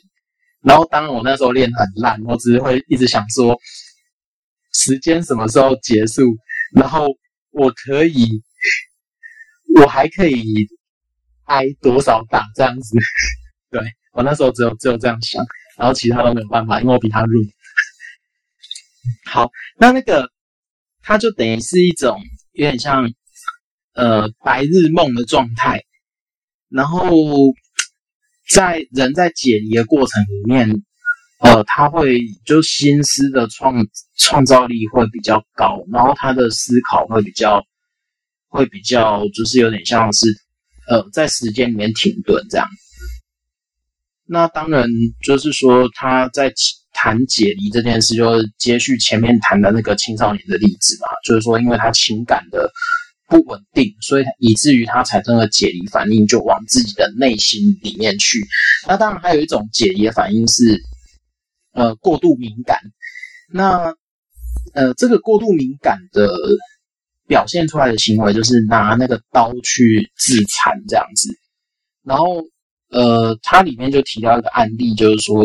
[0.61, 3.57] 然后当我那时候练很烂，我只是会一直想说
[4.73, 6.23] 时间什么时候结束，
[6.75, 7.07] 然后
[7.51, 8.27] 我可以。
[9.79, 10.67] 我还可以
[11.45, 12.97] 挨多少打这样子？
[13.71, 13.81] 对，
[14.11, 15.41] 我那时候只有只有这样想，
[15.77, 17.41] 然后其他都没有办法，因为我比他弱。
[19.31, 20.29] 好，那那个
[21.01, 22.19] 他就等于是一种
[22.51, 23.09] 有点像
[23.93, 25.83] 呃白日梦的状态，
[26.69, 27.09] 然后
[28.49, 30.69] 在人在解离的过程里面，
[31.39, 33.75] 呃，他会就心思的创
[34.17, 37.65] 创造力会比较高，然后他的思考会比较
[38.47, 40.27] 会比较就是有点像是
[40.89, 42.67] 呃在时间里面停顿这样。
[44.25, 44.87] 那当然
[45.23, 46.53] 就是说他在。
[46.93, 52.69] 谈解离这件事，就是接续前面谈的那个青少年的例子嘛，就是说，因为他情感的
[53.32, 58.45] 不稳定，所以以至于他产生了解离反应，就往自己的内心里面去。
[58.86, 60.84] 那当然还有一种解离的反应是，
[61.71, 62.77] 呃，过度敏感。
[63.49, 63.95] 那
[64.73, 66.29] 呃，这个过度敏感的
[67.25, 71.29] 表现出来的行为，就是拿那个刀去自残这样子。
[72.03, 72.43] 然后
[72.89, 75.41] 呃，它里面就提到一个案例，就是说。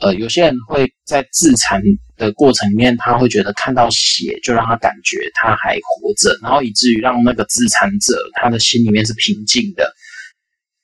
[0.00, 1.80] 呃，有些人会在自残
[2.22, 9.92] 的过程里面，他会觉得看到血就让他感觉他还活着，然后以至于让那个自残者他的心里面是平静的。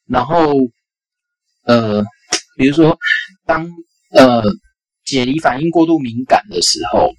[0.07, 0.55] 然后，
[1.65, 2.03] 呃，
[2.57, 2.99] 比如说
[3.47, 3.71] 当
[4.11, 4.43] 呃
[5.05, 7.15] 解离反应过度敏感的时候，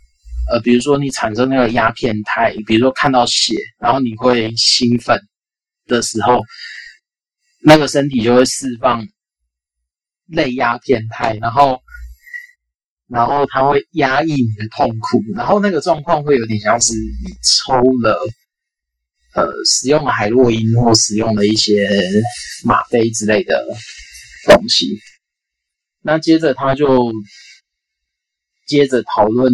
[0.51, 5.17] 呃，比如说你产生那个鸦片态，比如说看到血，然后你会兴奋
[5.88, 6.41] 的时候，
[7.63, 9.07] 那个身体就会释放
[10.28, 11.82] 类鸦片态，然后。
[13.10, 18.20] 然后它会压抑你的痛苦，然后那个状况会有点像是你抽了，
[19.34, 21.89] 呃，使用了海洛因或使用了一些
[22.66, 23.66] 吗啡之类的
[24.45, 24.99] 东西。
[26.01, 27.12] 那接着他就
[28.68, 29.51] 接着讨论，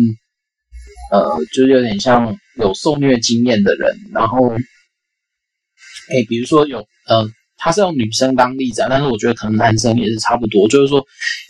[1.11, 7.31] 呃，就有点像有受虐经验的人，然后，哎，比如说有呃。
[7.65, 11.03] 他是用女生当例子啊，但是我觉得可能男生也是差不多，就是说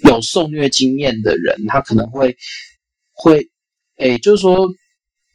[0.05, 2.33] 有受虐经验的人，他可能会
[3.11, 3.45] 会，
[3.97, 4.65] 诶，就是说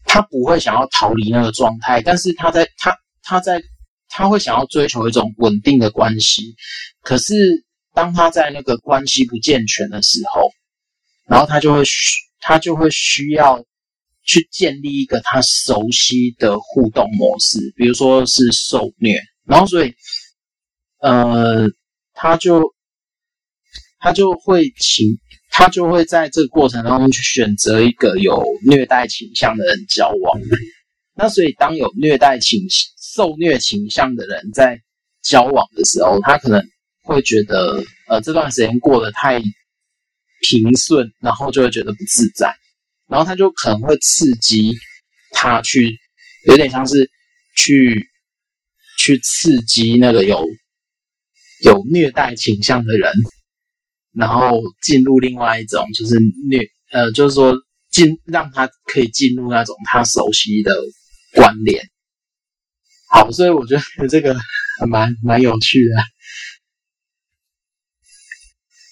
[0.07, 3.63] 他不会想要逃离那个状态，但是他在他他在
[4.09, 6.55] 他会想要追求一种稳定的关系，
[7.03, 7.35] 可是
[7.93, 10.51] 当他在那个关系不健全的时候，
[11.29, 13.63] 然后他就会需他就会需要
[14.25, 19.95] 去建立一个他熟悉的互动模式，比如说是受虐，然后所以。
[21.01, 21.67] 呃，
[22.13, 22.75] 他就
[23.99, 25.19] 他就会请
[25.51, 30.41] 他就会在这个过程当中去选择一个有虐待倾向的人交往。
[31.15, 32.61] 那所以，当有虐待倾
[33.15, 34.81] 受虐倾向的人在
[35.23, 36.63] 交往的时候，他可能
[37.03, 42.55] 会觉得，呃，这段时间过得太平顺，然后就会觉得不自在，
[43.09, 44.73] 然后他就可能会刺激
[45.33, 45.99] 他去，
[46.47, 47.11] 有点像是
[47.57, 48.07] 去
[48.99, 50.47] 去刺激那个有。
[51.63, 53.13] 有虐待倾向的人，
[54.13, 56.15] 然后进入另外一种，就是
[56.49, 56.59] 虐，
[56.91, 57.55] 呃，就是说
[57.91, 60.73] 进让他可以进入那种他熟悉的
[61.35, 61.87] 关联。
[63.11, 64.35] 好，所以我觉得这个
[64.89, 65.95] 蛮蛮有趣的。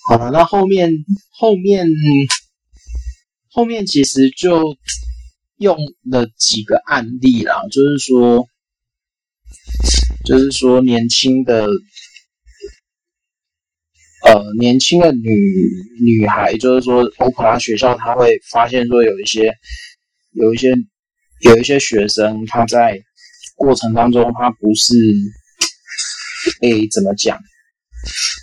[0.09, 0.93] 好了，那后面
[1.31, 1.87] 后面
[3.51, 4.77] 后面其实就
[5.57, 5.77] 用
[6.11, 8.47] 了几个案例啦，就是说
[10.27, 11.67] 就是说年轻的。
[14.29, 15.31] 呃，年轻的女
[16.05, 19.55] 女孩，就是说，欧普拉学校，他会发现说，有一些，
[20.33, 20.69] 有一些，
[21.41, 23.01] 有一些学生，他在
[23.57, 24.95] 过程当中，他不是，
[26.61, 27.41] 诶，怎么讲？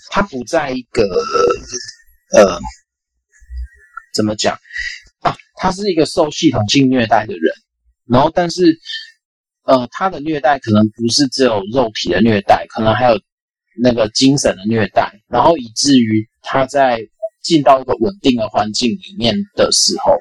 [0.09, 1.03] 他不在一个，
[2.35, 2.59] 呃，
[4.15, 4.57] 怎么讲？
[5.19, 7.53] 啊，他是一个受系统性虐待的人，
[8.07, 8.79] 然后，但是，
[9.65, 13.21] 呃，他的虐待可能不是只有肉体的虐待，可能还有。
[13.77, 16.99] 那个精神的虐待，然后以至于他在
[17.43, 20.17] 进到一个稳定的环境里面的时候，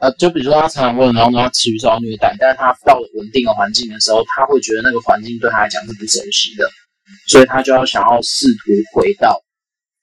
[0.00, 6.64] 呃，就比如说他成长过程当中他持续受到虐待，但是他到了稳定的环境的时候，他会觉得那个环境对他来讲是不熟悉的，
[7.28, 9.40] 所以他就要想要试图回到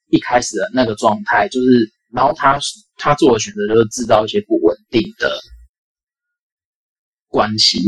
[0.08, 2.58] 一开始的那个状态，就是，然后他
[2.96, 5.38] 他做的选择就是制造一些不稳定的
[7.28, 7.78] 关系，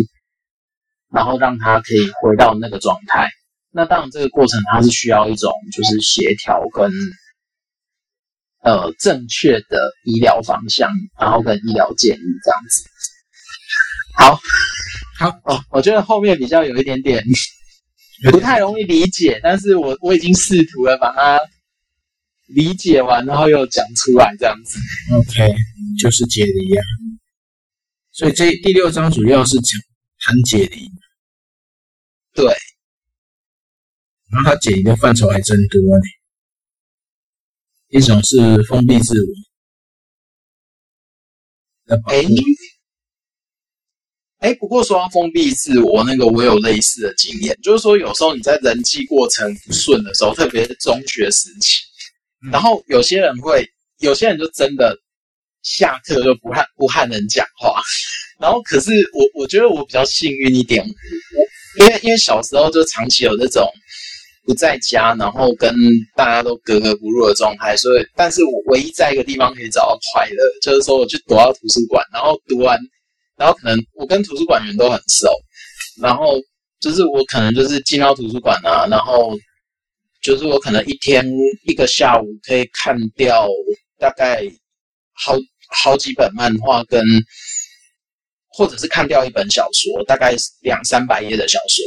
[1.13, 3.29] 然后让他可以回到那个状态。
[3.77, 6.91] 那当然，这个过程它是需要一种就是协调跟
[8.63, 12.89] 呃正确的医疗方向，然后跟医疗建议这样子。
[14.17, 14.41] 好，
[15.19, 17.23] 好哦，我觉得后面比较有一点点
[18.31, 21.39] 不太容易理解，但是我我已经试图了把它
[22.47, 24.79] 理解完，然后又讲出来这样子。
[25.13, 25.55] OK，
[25.99, 26.83] 就是解离啊。
[28.11, 29.79] 所以这第六章主要是讲
[30.21, 30.91] 谈解离。
[32.33, 32.57] 对。
[34.37, 36.05] 然后他解疑的范畴还真多呢，
[37.89, 39.29] 一种是封闭自我
[41.87, 42.19] 的保护，
[44.41, 51.81] 哎，哎，不过说到封闭自，我那个我有类似的经验，就是说有时候你在人际过程不顺的时候，特别是中学时期，
[52.53, 53.67] 然后有些人会，
[54.01, 54.99] 有些人就真的
[55.63, 57.81] 下课就不和不和人讲话，
[58.39, 63.67] 然后可是我我觉得我比较幸运一点，我因为因为小时候就长期有这种。
[64.47, 65.75] 不在家，然后跟
[66.15, 72.79] 大家都格格不入的状态，所以，但是我唯一在一个地方可以找到快乐，就是说我去躲到图书馆，然后读完，
[73.37, 75.29] 然后可能我跟图书馆员都很熟，
[76.01, 76.41] 然后
[76.81, 79.37] 就是我可能就是进到图书馆啊，然后
[80.23, 81.27] 就是我可能一天
[81.67, 83.47] 一个下午可以看掉
[83.99, 84.43] 大概
[85.13, 85.37] 好
[85.83, 87.03] 好几本漫画跟。
[88.59, 91.85] 或者是看掉一本小说，大概两三百页的小说，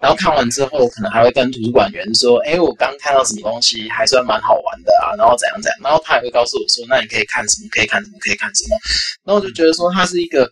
[0.00, 7.68] 然后看完之后，可能还会跟图书馆员说：“哎，我刚看到什么东西，还算蛮好玩的啊。”然后怎样怎样，然后他也会告诉我说：“那你可以看什么？
[7.70, 8.16] 可以看什么？
[8.18, 8.76] 可以看什么？”
[9.24, 10.50] 然后我就觉得说，他是一个，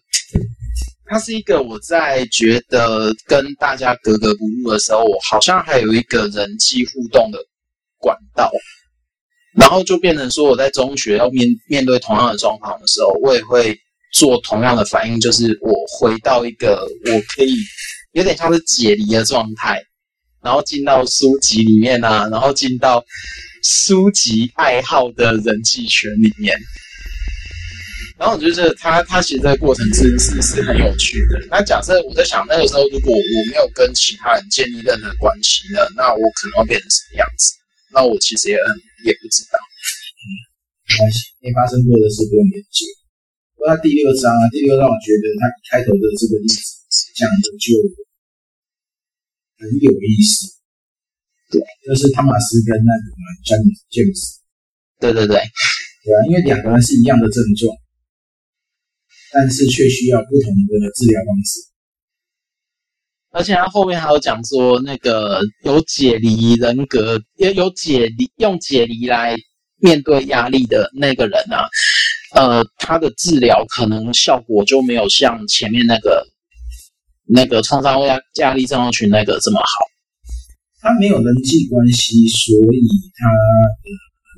[1.06, 7.38] 他是一个我在觉得跟大家格格不入的时候，我好像还有一个人际互动的
[7.98, 8.50] 管道，
[9.56, 13.78] 然后就变成说，我在中学要面面对同样的状况的时候，我也会。
[14.14, 17.54] 做同样的反应，就是我回到一个我可以
[18.12, 19.82] 有点像是解离的状态，
[20.42, 23.04] 然后进到书籍里面啊，然后进到
[23.62, 26.54] 书籍爱好的人际圈里面。
[28.18, 31.46] 然后我觉得他他写这个过程是是是很有趣的。
[31.50, 37.54] 那假设我在想那个时候，如果我没有跟其他人建立任何关系呢，那我可能会变成什么样子？
[37.94, 38.66] 那我其实也很
[39.06, 39.54] 也不知道。
[40.18, 40.26] 嗯，
[40.90, 42.82] 没关系，没发生过的事不用研究。
[43.66, 46.77] 那第六章啊，第六章我觉得他开头的这个例子
[47.18, 47.74] 讲的就
[49.58, 50.54] 很有意思，
[51.50, 53.06] 对，就是汤马斯跟那个
[53.44, 54.38] 詹姆詹姆斯，
[55.00, 57.74] 对对对，对啊，因为两个人是一样的症状，
[59.32, 61.58] 但是却需要不同的治疗方式，
[63.30, 69.36] 而且他后面还有讲说，那个有解离人格，也有解离用解离来
[69.80, 71.66] 面对压力的那个人啊。
[72.34, 76.24] 呃，他的治疗可能效果就没有像前面那个
[77.28, 79.68] 那个创伤后压压力症候群那个这么好。
[80.80, 82.78] 他没有人际关系，所以
[83.18, 83.42] 他的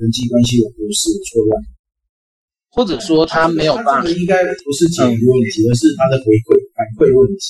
[0.01, 1.63] 人际关系有不是错乱，
[2.71, 4.09] 或者说他没有办法。
[4.09, 7.45] 应该不是解决问题，而是他的回馈反馈问题。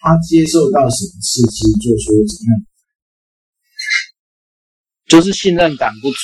[0.00, 2.50] 他接受到什么刺激，做出怎样，
[5.08, 6.16] 就是信任感不足。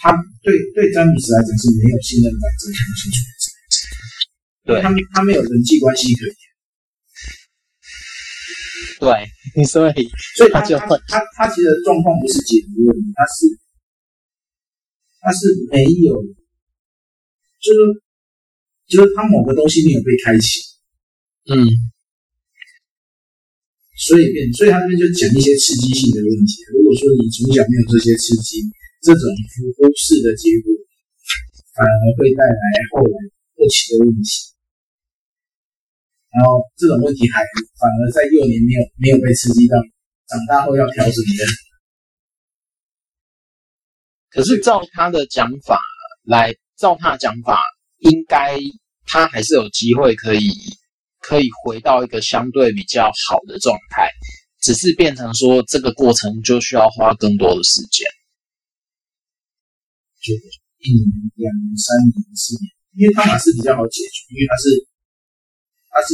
[0.00, 3.18] 他对对詹姆斯来讲是没有信任感，这很清楚。
[4.64, 6.36] 对，他他没有人际关系可言。
[9.00, 9.92] 对，所以
[10.36, 13.46] 所以他就他他他其实状况不是解决问题，他是
[15.20, 16.16] 他是没有，
[17.60, 17.78] 就是
[18.88, 20.60] 就是他某个东西没有被开启。
[21.52, 21.68] 嗯。
[23.94, 26.64] 所以变，所以他这边就讲一些刺激性的问题。
[26.72, 28.64] 如果说你从小没有这些刺激，
[29.02, 29.22] 这种
[29.76, 30.72] 忽视的结果，
[31.76, 33.14] 反而会带来后来
[33.54, 34.53] 后期的问题。
[36.34, 37.40] 然后这种问题还
[37.78, 39.78] 反而在幼年没有没有被刺激到，
[40.26, 41.44] 长大后要调整的。
[44.30, 45.78] 可是照他的讲法
[46.24, 47.56] 来，照他的讲法，
[47.98, 48.58] 应该
[49.06, 50.50] 他还是有机会可以
[51.20, 54.10] 可以回到一个相对比较好的状态，
[54.60, 58.04] 只是变成说这个过程就需要花更多的时间。
[60.20, 60.34] 就
[60.80, 61.06] 一年、
[61.36, 64.88] 两年、三年、四年，因为他还是比较好解决，因为他是
[65.94, 66.10] 它是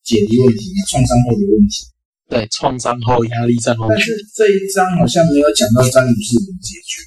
[0.00, 1.84] 解离问题嘛，创伤后的问题。
[2.32, 3.96] 对，创伤后压力症候群。
[3.96, 7.04] 但是这一章好像没有讲到詹姆斯怎么解决。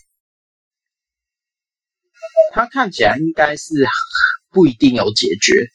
[2.53, 3.73] 他看起来应该是
[4.51, 5.67] 不一定有解决，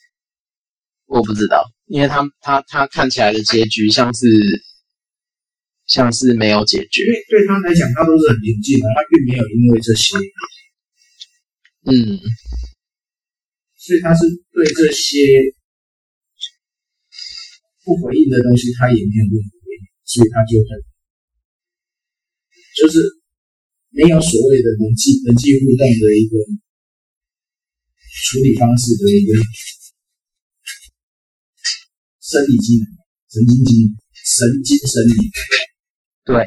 [1.06, 4.26] 我不知道，因为他他他看起来的结局像是。
[5.86, 10.16] 像是没有解决，因为对他来讲，他都是很平静的，他并没有因为这些，
[11.86, 12.18] 嗯，
[13.78, 15.14] 所以他是对这些
[17.86, 20.74] 不回应的东西，他也没有回应，所以他就很，
[22.74, 22.98] 就是
[23.94, 26.34] 没有所谓的人际人际互动的一个
[28.26, 29.30] 处理方式的一个
[32.18, 32.90] 生理机能、
[33.30, 35.14] 神经机能、神经生理。
[36.26, 36.42] 对，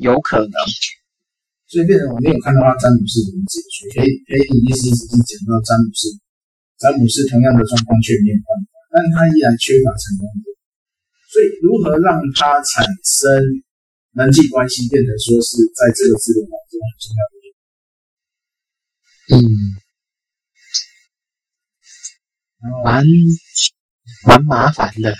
[0.00, 0.56] 有可能。
[1.68, 4.00] 所以变成我没有看到他詹姆斯怎么解决。
[4.00, 6.08] 可以可以，你意思只是讲到詹姆斯，
[6.80, 10.24] 詹姆斯同样的状况却没有办法，但他依然缺乏成功。
[11.34, 13.26] 所以如何让它产生
[14.14, 17.42] 人际关系，变成说是在这个治疗当中很重要的。
[19.34, 19.42] 嗯。
[22.84, 23.04] 蛮
[24.26, 25.10] 蛮麻烦的。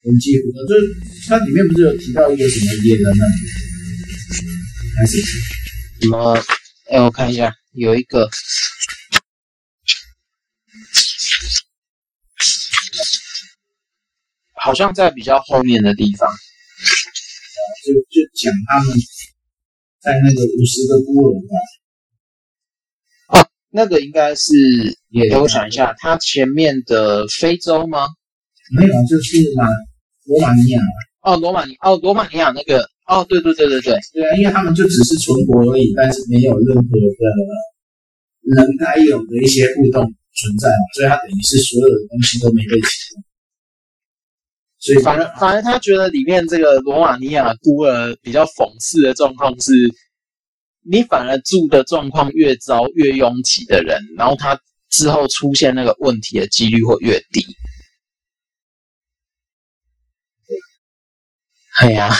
[0.00, 3.24] 人际互动，就是它里面不是有提到一个什么野人呢？
[4.96, 6.34] 还是什么？
[6.90, 8.28] 哎，我看一下，有一个，
[14.64, 16.30] 好像在比较后面的地方，
[17.84, 18.94] 就就讲他们
[20.00, 21.54] 在那个五十个孤儿吧。
[23.38, 24.52] 哦，那个应该是，
[25.10, 28.06] 也给我想一下，它前面的非洲吗？
[28.76, 29.66] 没有，就是马
[30.24, 30.80] 罗马尼亚。
[31.22, 32.88] 哦，罗马尼，哦，罗马尼亚那个。
[33.06, 37.22] 哦，对对对对对，对啊，因为他们就只是存活而已，但是没有任何的
[38.56, 40.00] 人该有的一些互动
[40.32, 43.22] 存在嘛，所以他等于是所有的东西都没被启动。
[44.82, 49.72] 所以反而反而他觉得里面这个罗马尼亚孤儿比较讽刺的状况是，
[50.82, 54.60] 你反而住的状况越糟越拥挤的人，然后他
[54.90, 57.46] 之后出现那个问题的几率会越低。
[60.46, 62.12] 对，哎呀。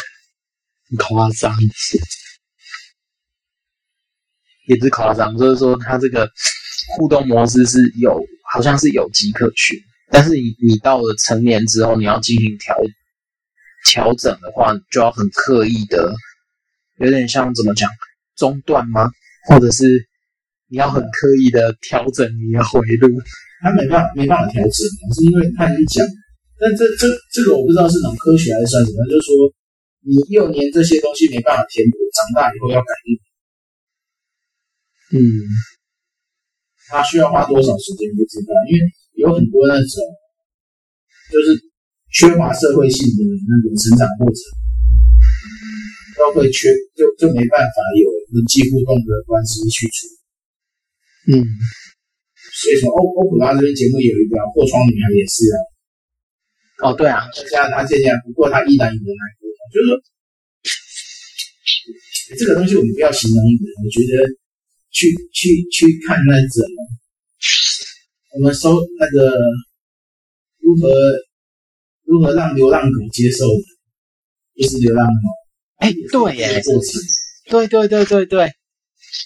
[0.98, 1.56] 夸张，
[4.66, 6.30] 也不是夸张，就是说他这个
[6.98, 8.20] 互动模式是有，
[8.52, 9.74] 好像是有迹可循。
[10.12, 12.76] 但是你你到了成年之后，你要进行调
[13.88, 16.14] 调整的话，就要很刻意的，
[16.98, 17.88] 有点像怎么讲
[18.36, 19.10] 中断吗？
[19.48, 20.06] 或者是
[20.68, 23.08] 你要很刻意的调整你的回路？
[23.62, 24.72] 他没办法没办法调整，
[25.16, 26.06] 是因为他已经讲，
[26.60, 29.50] 但这这这个我不知道是脑科学还是算什么，就是说。
[30.04, 33.16] 你幼年这些东西没办法填补，长大以后要改变。
[35.14, 35.46] 嗯，
[36.88, 38.90] 他需要花多少时间不知道，因为
[39.22, 39.94] 有很多那种
[41.30, 41.54] 就是
[42.10, 44.42] 缺乏社会性的那个成长过程，
[46.18, 46.66] 都会缺，
[46.98, 50.14] 就就没办法有人际互动的关系去处理。
[51.30, 51.46] 嗯，
[52.58, 55.56] 所以说欧欧普拉这边节目有一个破窗女孩也是啊。
[56.82, 59.58] 哦，对啊，加拿大这样，不过他依然有人来沟通。
[59.70, 59.94] 就是说，
[62.34, 64.26] 这个东西我们不要形容人，我觉得
[64.90, 66.58] 去去去看那种，
[68.34, 69.36] 我们收那个
[70.58, 70.88] 如何
[72.04, 73.64] 如何让流浪狗接受的，
[74.56, 75.30] 就是流浪猫。
[75.76, 76.62] 哎，对耶，
[77.50, 78.52] 对对对对对，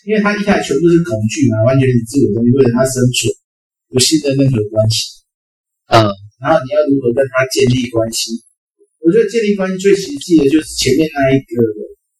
[0.06, 3.30] 因为它一开始全部是恐惧嘛，完全是自我东西，为了他生存，
[3.90, 5.22] 不信任任何关系。
[5.86, 6.02] 嗯，
[6.40, 8.42] 然后你要如何跟它建立关系？
[8.98, 11.62] 我觉得建立关系最实际的就是前面那一个，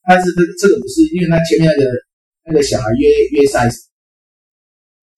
[0.07, 1.91] 但是这这个不是，因为他前面那个
[2.47, 3.67] 那个小孩约约赛，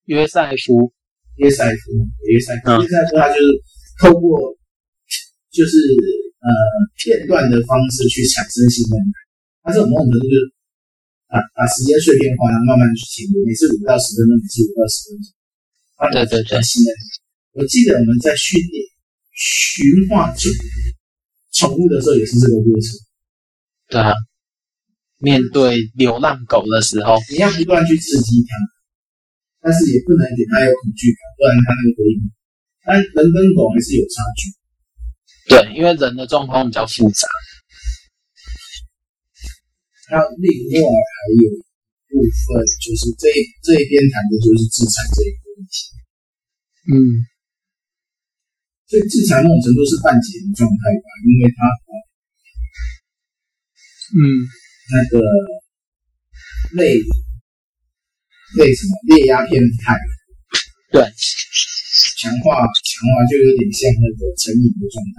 [0.06, 0.90] 约赛夫，
[1.38, 1.94] 约赛夫，
[2.26, 3.48] 约赛夫，约赛夫，他就是
[4.02, 4.54] 透过
[5.50, 5.78] 就是
[6.42, 6.48] 呃
[6.98, 9.16] 片段的方式去产生信任感，
[9.62, 10.44] 他这种某种程度就是
[11.30, 15.26] 把把时间碎片化，然后慢慢去进步，每次五到十分钟，每次五到十分钟，
[16.12, 16.90] 对对对，信任。
[17.58, 18.76] 我记得我们在训练
[19.34, 20.46] 驯化者。
[21.50, 22.92] 宠物的时候也是这个过程，
[23.88, 24.12] 对啊。
[25.16, 28.54] 面对流浪狗的时候，你要不断去刺激它，
[29.68, 32.24] 但是也不能给他有恐惧感，不然他那个回应。
[32.88, 34.40] 但人跟狗还是有差距。
[35.52, 37.28] 对，因为人的状况比较复杂。
[40.08, 40.48] 那另
[40.80, 41.52] 外还有
[42.08, 43.28] 部分就是这
[43.60, 45.76] 这一边谈的就是自残这一个问题。
[46.88, 47.28] 嗯。
[48.88, 51.60] 所以自残那种程度是半解的状态吧，因为他，
[54.16, 54.48] 嗯，
[54.88, 55.20] 那个
[56.72, 56.96] 类
[58.56, 59.98] 类什么类鸦片态，
[60.90, 65.16] 对，强化强化就有点像那个成瘾的状态，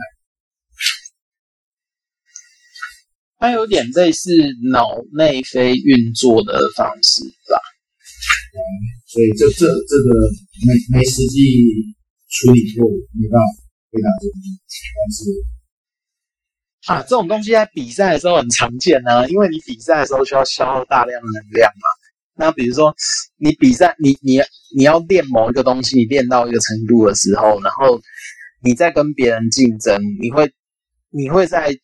[3.37, 4.31] 它有点类似
[4.71, 7.59] 脑内啡运作的方式吧，
[8.55, 8.59] 嗯，
[9.07, 10.09] 所以这这这个
[10.65, 11.95] 没没实际。
[12.31, 13.47] 处理过没办法
[13.89, 15.17] 回答这个问题，但是
[16.93, 21.81] 啊，这种东西在比赛的时候很常见、啊，因为你比赛的时候需要消耗大量的能量嘛。
[22.39, 22.95] 那比如说
[23.35, 24.39] 你比赛，你你
[24.73, 27.99] 你要练某一个东西，你练到一个程度的时候，然后
[28.63, 30.49] 你再跟别人竞争，你会
[31.09, 31.77] 你会在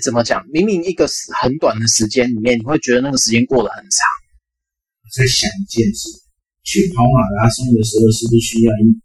[0.00, 0.46] 怎么讲？
[0.52, 1.08] 明明一个
[1.42, 4.06] 很短的时间里面，你会觉得那个时间过得很长。
[5.02, 6.08] 我在想一件事，
[6.62, 9.02] 去跑马拉松的时候，是不是需要一？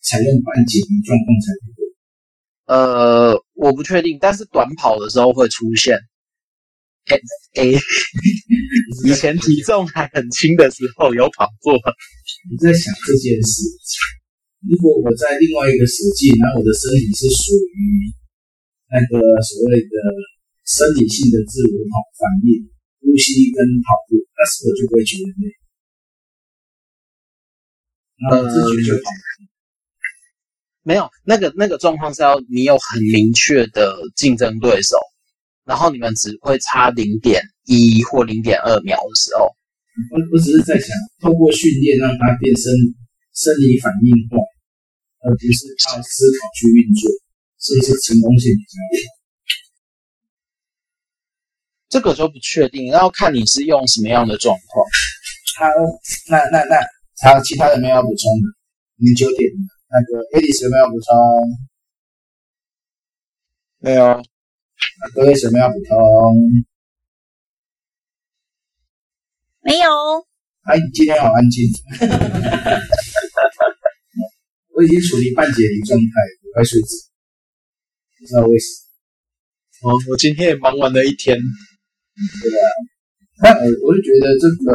[0.00, 1.82] 采用半解离状况才对。
[2.66, 5.98] 呃，我不确定，但是短跑的时候会出现。
[7.08, 7.20] A
[7.62, 7.78] A，
[9.06, 11.72] 以前体重还很轻的时候有跑过。
[12.50, 13.64] 你在想这件事，
[14.68, 18.12] 如果我在另外一个实际，然后我的身体是属于
[18.92, 19.94] 那个所谓的
[20.64, 22.68] 生理性的自我跑反应，
[23.00, 25.44] 呼吸跟跑步，那是我就不会觉得累？
[28.20, 29.10] 然后自觉就跑。
[30.82, 34.96] 没有，那个那个状况是要你有很明确的竞争对手，
[35.68, 39.44] 然后你们只会差零点一或零点二秒的时候。
[40.08, 40.88] 我我只是在想，
[41.20, 42.72] 透过训练让它变生
[43.34, 44.40] 生理反应化，
[45.20, 47.10] 而不是靠思考去运作，
[47.60, 48.96] 是不是成功性比较高？
[51.90, 54.86] 这个就不确定，要看你是用什么样的状况。
[55.58, 55.66] 好
[56.30, 56.76] 那那那
[57.20, 58.46] 还有其他的没有要补充的？
[58.96, 59.50] 你们九点。
[59.90, 61.08] 那个 Alice 有没有补充？
[63.80, 64.22] 没有。
[65.00, 65.96] 那各位什么要补充？
[69.62, 69.90] 没有。
[70.64, 71.64] 哎，你今天好安静。
[74.74, 76.04] 我已经处于半解离状态，
[76.44, 76.86] 我快睡着。
[78.18, 78.66] 不知道为什
[79.82, 79.90] 么。
[79.90, 81.36] 哦，我今天也忙完了一天。
[81.36, 81.42] 嗯，
[82.42, 82.60] 对啊。
[83.42, 84.66] 那我我就觉得这个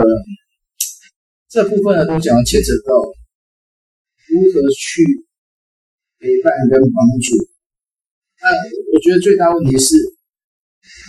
[1.49, 2.93] 这部分呢，都讲牵扯到。
[4.29, 5.03] 如何去
[6.17, 7.52] 陪伴跟帮助？
[8.43, 8.49] 那
[8.93, 9.95] 我觉得最大问题是，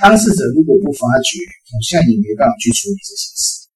[0.01, 3.69] 当事者如果不发觉，好像也没办法去处理这些事。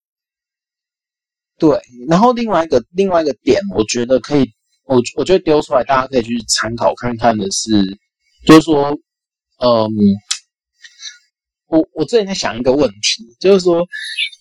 [1.59, 4.49] 对，然后另外一个另外一个点，我觉得可以，
[4.85, 7.99] 我我觉得丢出来，大家可以去参考看看的是，
[8.47, 8.91] 就是说，
[9.59, 9.91] 嗯，
[11.67, 13.85] 我我最近在想一个问题，就是说，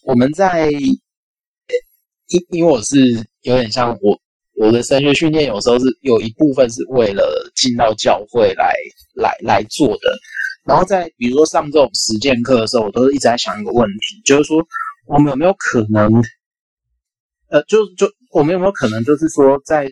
[0.04, 3.00] 我们在，因因为我是
[3.42, 4.22] 有点像我。
[4.60, 8.74] 我的神学训练有时候是有一部分是为了进到教会来
[9.18, 10.18] 来来做的，
[10.66, 14.58] 然后在比如说上这种实践课的时候，我都是一直在想一个问题，就是说
[15.08, 16.10] 我们有没有可能，
[17.50, 19.92] 呃，就就我们有没有可能，就是说在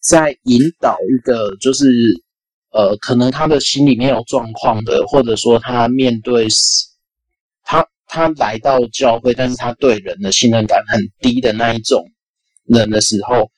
[0.00, 1.86] 在引导一个就是
[2.70, 6.46] 呃，可能他的心里面有状况的，或者说他面对
[7.62, 12.04] 他他来到教会，但是他对人的信任感很低的那一种
[12.64, 13.50] 人的时候。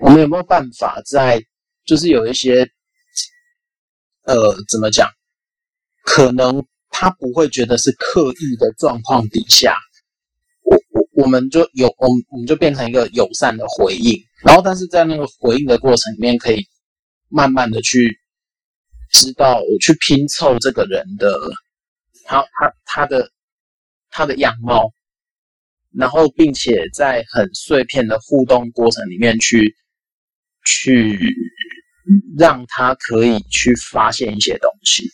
[0.00, 1.40] 我们有没有办法在，
[1.86, 2.68] 就是有一些，
[4.24, 4.34] 呃，
[4.68, 5.08] 怎么讲？
[6.04, 9.74] 可能他不会觉得是刻意的状况底下，
[10.62, 16.66] 我我我们就有，我们我们就变成一个友善的回应，然后但是在那个回应的过程里面，可以
[17.28, 18.18] 慢慢的去
[19.10, 21.32] 知道，去拼凑这个人的，
[22.24, 23.30] 他他他的
[24.10, 24.92] 他的样貌，
[25.92, 29.76] 然后并且在很碎片的互动过程里面去。
[30.64, 31.18] 去
[32.36, 35.04] 让他可以去发现一些东西，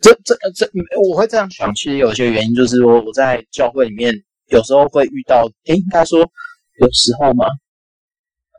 [0.00, 0.70] 这这这，
[1.10, 4.14] 我会这样想，其实有些原因就是说，我在教会里面
[4.46, 7.46] 有时候会遇到，诶，应该说有时候嘛，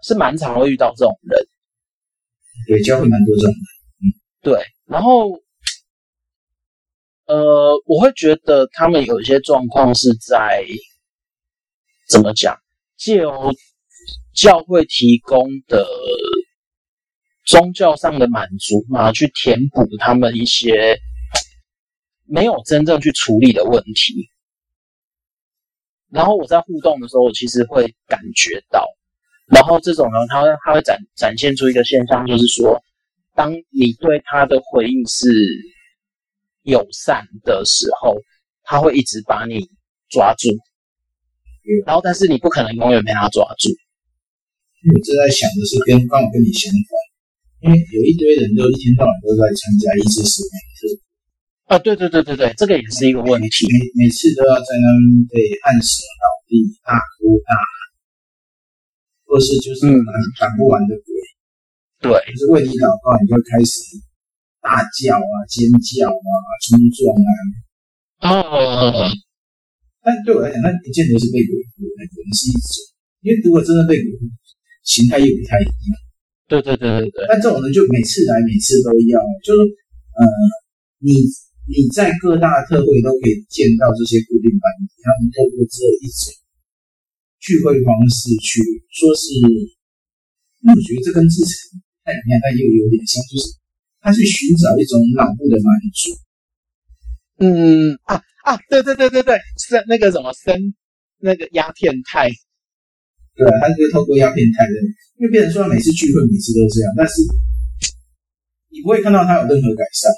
[0.04, 1.48] 是蛮常会遇到这种人，
[2.68, 3.60] 对，教会蛮多这种人，
[4.02, 4.04] 嗯，
[4.42, 5.30] 对，然后，
[7.26, 10.64] 呃，我会觉得他们有一些状况是在
[12.10, 12.60] 怎么讲，
[12.96, 13.52] 借由。
[14.38, 15.84] 教会提供的
[17.44, 21.00] 宗教上的满足嘛，去填补他们一些
[22.28, 24.30] 没有真正去处理的问题。
[26.12, 28.86] 然后我在互动的时候，我其实会感觉到，
[29.48, 32.80] 然后这种人他会他会展展现出一个现象，就是说，
[33.34, 35.28] 当你对他的回应是
[36.62, 38.16] 友善的时候，
[38.62, 39.68] 他会一直把你
[40.10, 40.50] 抓住，
[41.88, 43.70] 然后但是你不可能永远被他抓住。
[44.86, 46.92] 我正在想的是跟刚好跟你相反，
[47.66, 50.80] 因为有一堆人都一天到晚都在参加医治事工课
[51.68, 57.70] 啊，对对对对对，这个也是一个问题，每每次都要在那边被按舌倒地、大哭大喊，
[59.28, 59.90] 或是就是
[60.40, 61.10] 赶不完的鬼，
[62.08, 64.00] 嗯、对，就是为你祷告，你就会开始
[64.64, 66.32] 大叫啊、尖叫啊、
[66.64, 69.12] 冲撞啊，哦
[70.06, 72.78] 但对我来讲，那不见得是被鬼附，那可能是一种，
[73.26, 74.24] 因为如果真的被鬼附。
[74.88, 75.92] 形态又不太一样，
[76.48, 77.28] 对对对对对。
[77.28, 79.60] 但这种人就每次来，每次都要，就是
[80.16, 80.24] 呃，
[81.04, 81.12] 你
[81.68, 86.32] 你在各大特会都可以见到这些固定班底，他们透过这一种
[87.44, 89.28] 聚会方式去说是，
[90.64, 93.60] 那我觉得这跟自成太一样，但又有点像，就是
[94.00, 96.16] 他去寻找一种脑部的满足。
[97.44, 98.16] 嗯啊
[98.48, 100.56] 啊，对对对对对，是那个什么生
[101.20, 102.32] 那个鸦片肽。
[103.38, 104.74] 对，他就是透过鸦片肽的，
[105.22, 107.22] 因为别人说他每次聚会每次都这样，但是
[108.70, 110.12] 你不会看到他有任何改善。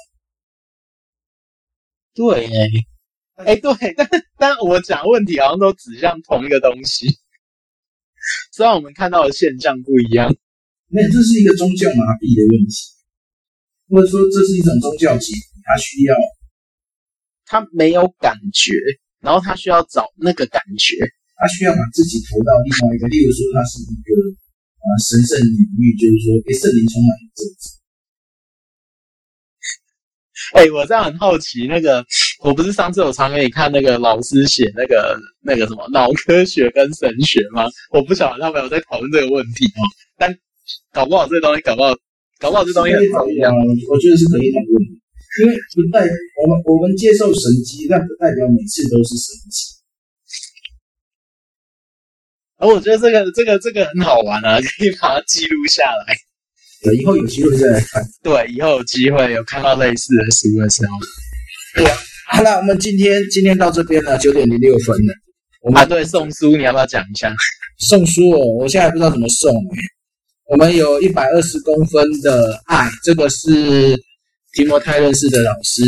[2.14, 2.48] 对，
[3.36, 4.08] 哎，对，但
[4.38, 7.06] 但我讲问题好像都指向同一个东西，
[8.52, 10.34] 虽然我们看到的现象不一样。
[10.88, 12.74] 没有，这是一个宗教麻痹的问题，
[13.88, 16.16] 或者说这是一种宗教疾病，他需要，
[17.44, 18.72] 他没有感觉，
[19.20, 20.96] 然后他需要找那个感觉。
[21.40, 24.12] 他需要把自己投到另外一个，例如说他是一个
[24.76, 27.40] 啊神圣领域，就是说被圣灵充满的。
[30.52, 32.04] 哎、欸，我这样很好奇，那个
[32.42, 37.64] 我不是上次有常给你看那个老师写那个那个什么脑科学跟神学吗？
[37.92, 39.80] 我不晓得他们有在讨论这个问题哦。
[40.18, 40.28] 但
[40.92, 41.94] 搞不好这东西，搞不好
[42.40, 43.48] 搞不好这东西很重要。
[43.88, 44.92] 我觉得是可以讨论的，
[45.40, 46.04] 因为不代
[46.42, 49.79] 我们我们接受神迹，但不代表每次都是神迹。
[52.60, 56.14] 而我觉得这个这个这个很好玩啊， 可以把它记录下来。
[56.82, 58.02] 对，以后有机会再来看。
[58.22, 60.92] 对，以后有机会有看到类似的书的时候。
[61.76, 61.96] 对啊，
[62.28, 65.14] 好了，我们今天今天到这边了，九点零六分了。
[65.62, 67.34] 我们、啊、对送书，你要不要讲一下？
[67.88, 69.52] 送书哦，我现在还不知道怎么送。
[70.50, 73.96] 我们有一百二十公分的爱，这个是
[74.52, 75.82] 提摩太认识的老师，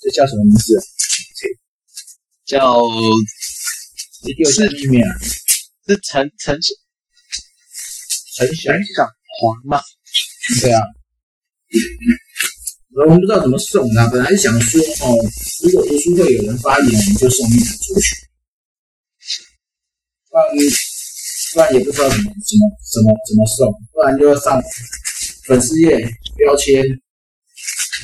[0.00, 0.74] 这叫什么名字？
[2.46, 2.80] 叫
[4.22, 5.08] 是秘密啊？
[5.86, 6.58] 是陈陈。
[8.36, 8.72] 陈小
[9.40, 9.80] 黄吗？
[10.62, 10.80] 对啊，
[12.96, 14.08] 我们不知道怎么送啊。
[14.10, 15.14] 本来想说哦，
[15.62, 18.16] 如果读书会有人发言，我们就送一本出去。
[20.30, 20.46] 不然，
[21.52, 24.62] 不然也不知道怎么怎么怎么怎么送，不然就要上
[25.44, 25.98] 粉丝页
[26.36, 26.82] 标签。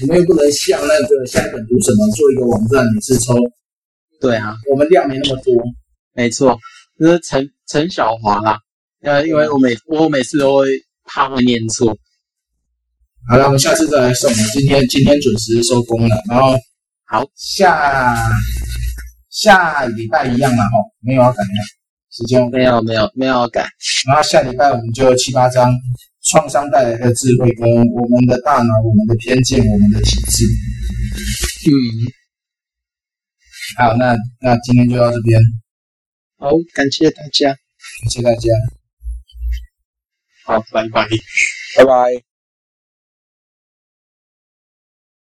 [0.02, 3.34] 我们又不能像那个下一本读什么做一个网站每次抽。
[4.20, 5.54] 对啊，我们量没那么多。
[6.16, 6.58] 没错，
[6.98, 8.58] 这是陈陈小华啦。
[9.02, 10.66] 呃，因为我每我每次都会
[11.04, 11.94] 怕会念错。
[13.28, 14.32] 好了，我们下次再来送。
[14.32, 16.56] 今天今天准时收工了，然后
[17.04, 18.16] 好下
[19.28, 21.48] 下礼拜一样了哈，没有要改的
[22.10, 23.68] 时间没有没有没有要改。
[24.06, 25.70] 然后下礼拜我们就七八章
[26.22, 30.44] 创伤带来的智慧跟我们的大脑、我们的偏见、我们的体质。
[31.68, 31.72] 嗯，
[33.76, 35.38] 好，那那今天就到这边。
[36.38, 38.50] 好，感谢大家，感谢大家。
[40.44, 41.08] 好，拜拜，
[41.76, 42.25] 拜拜。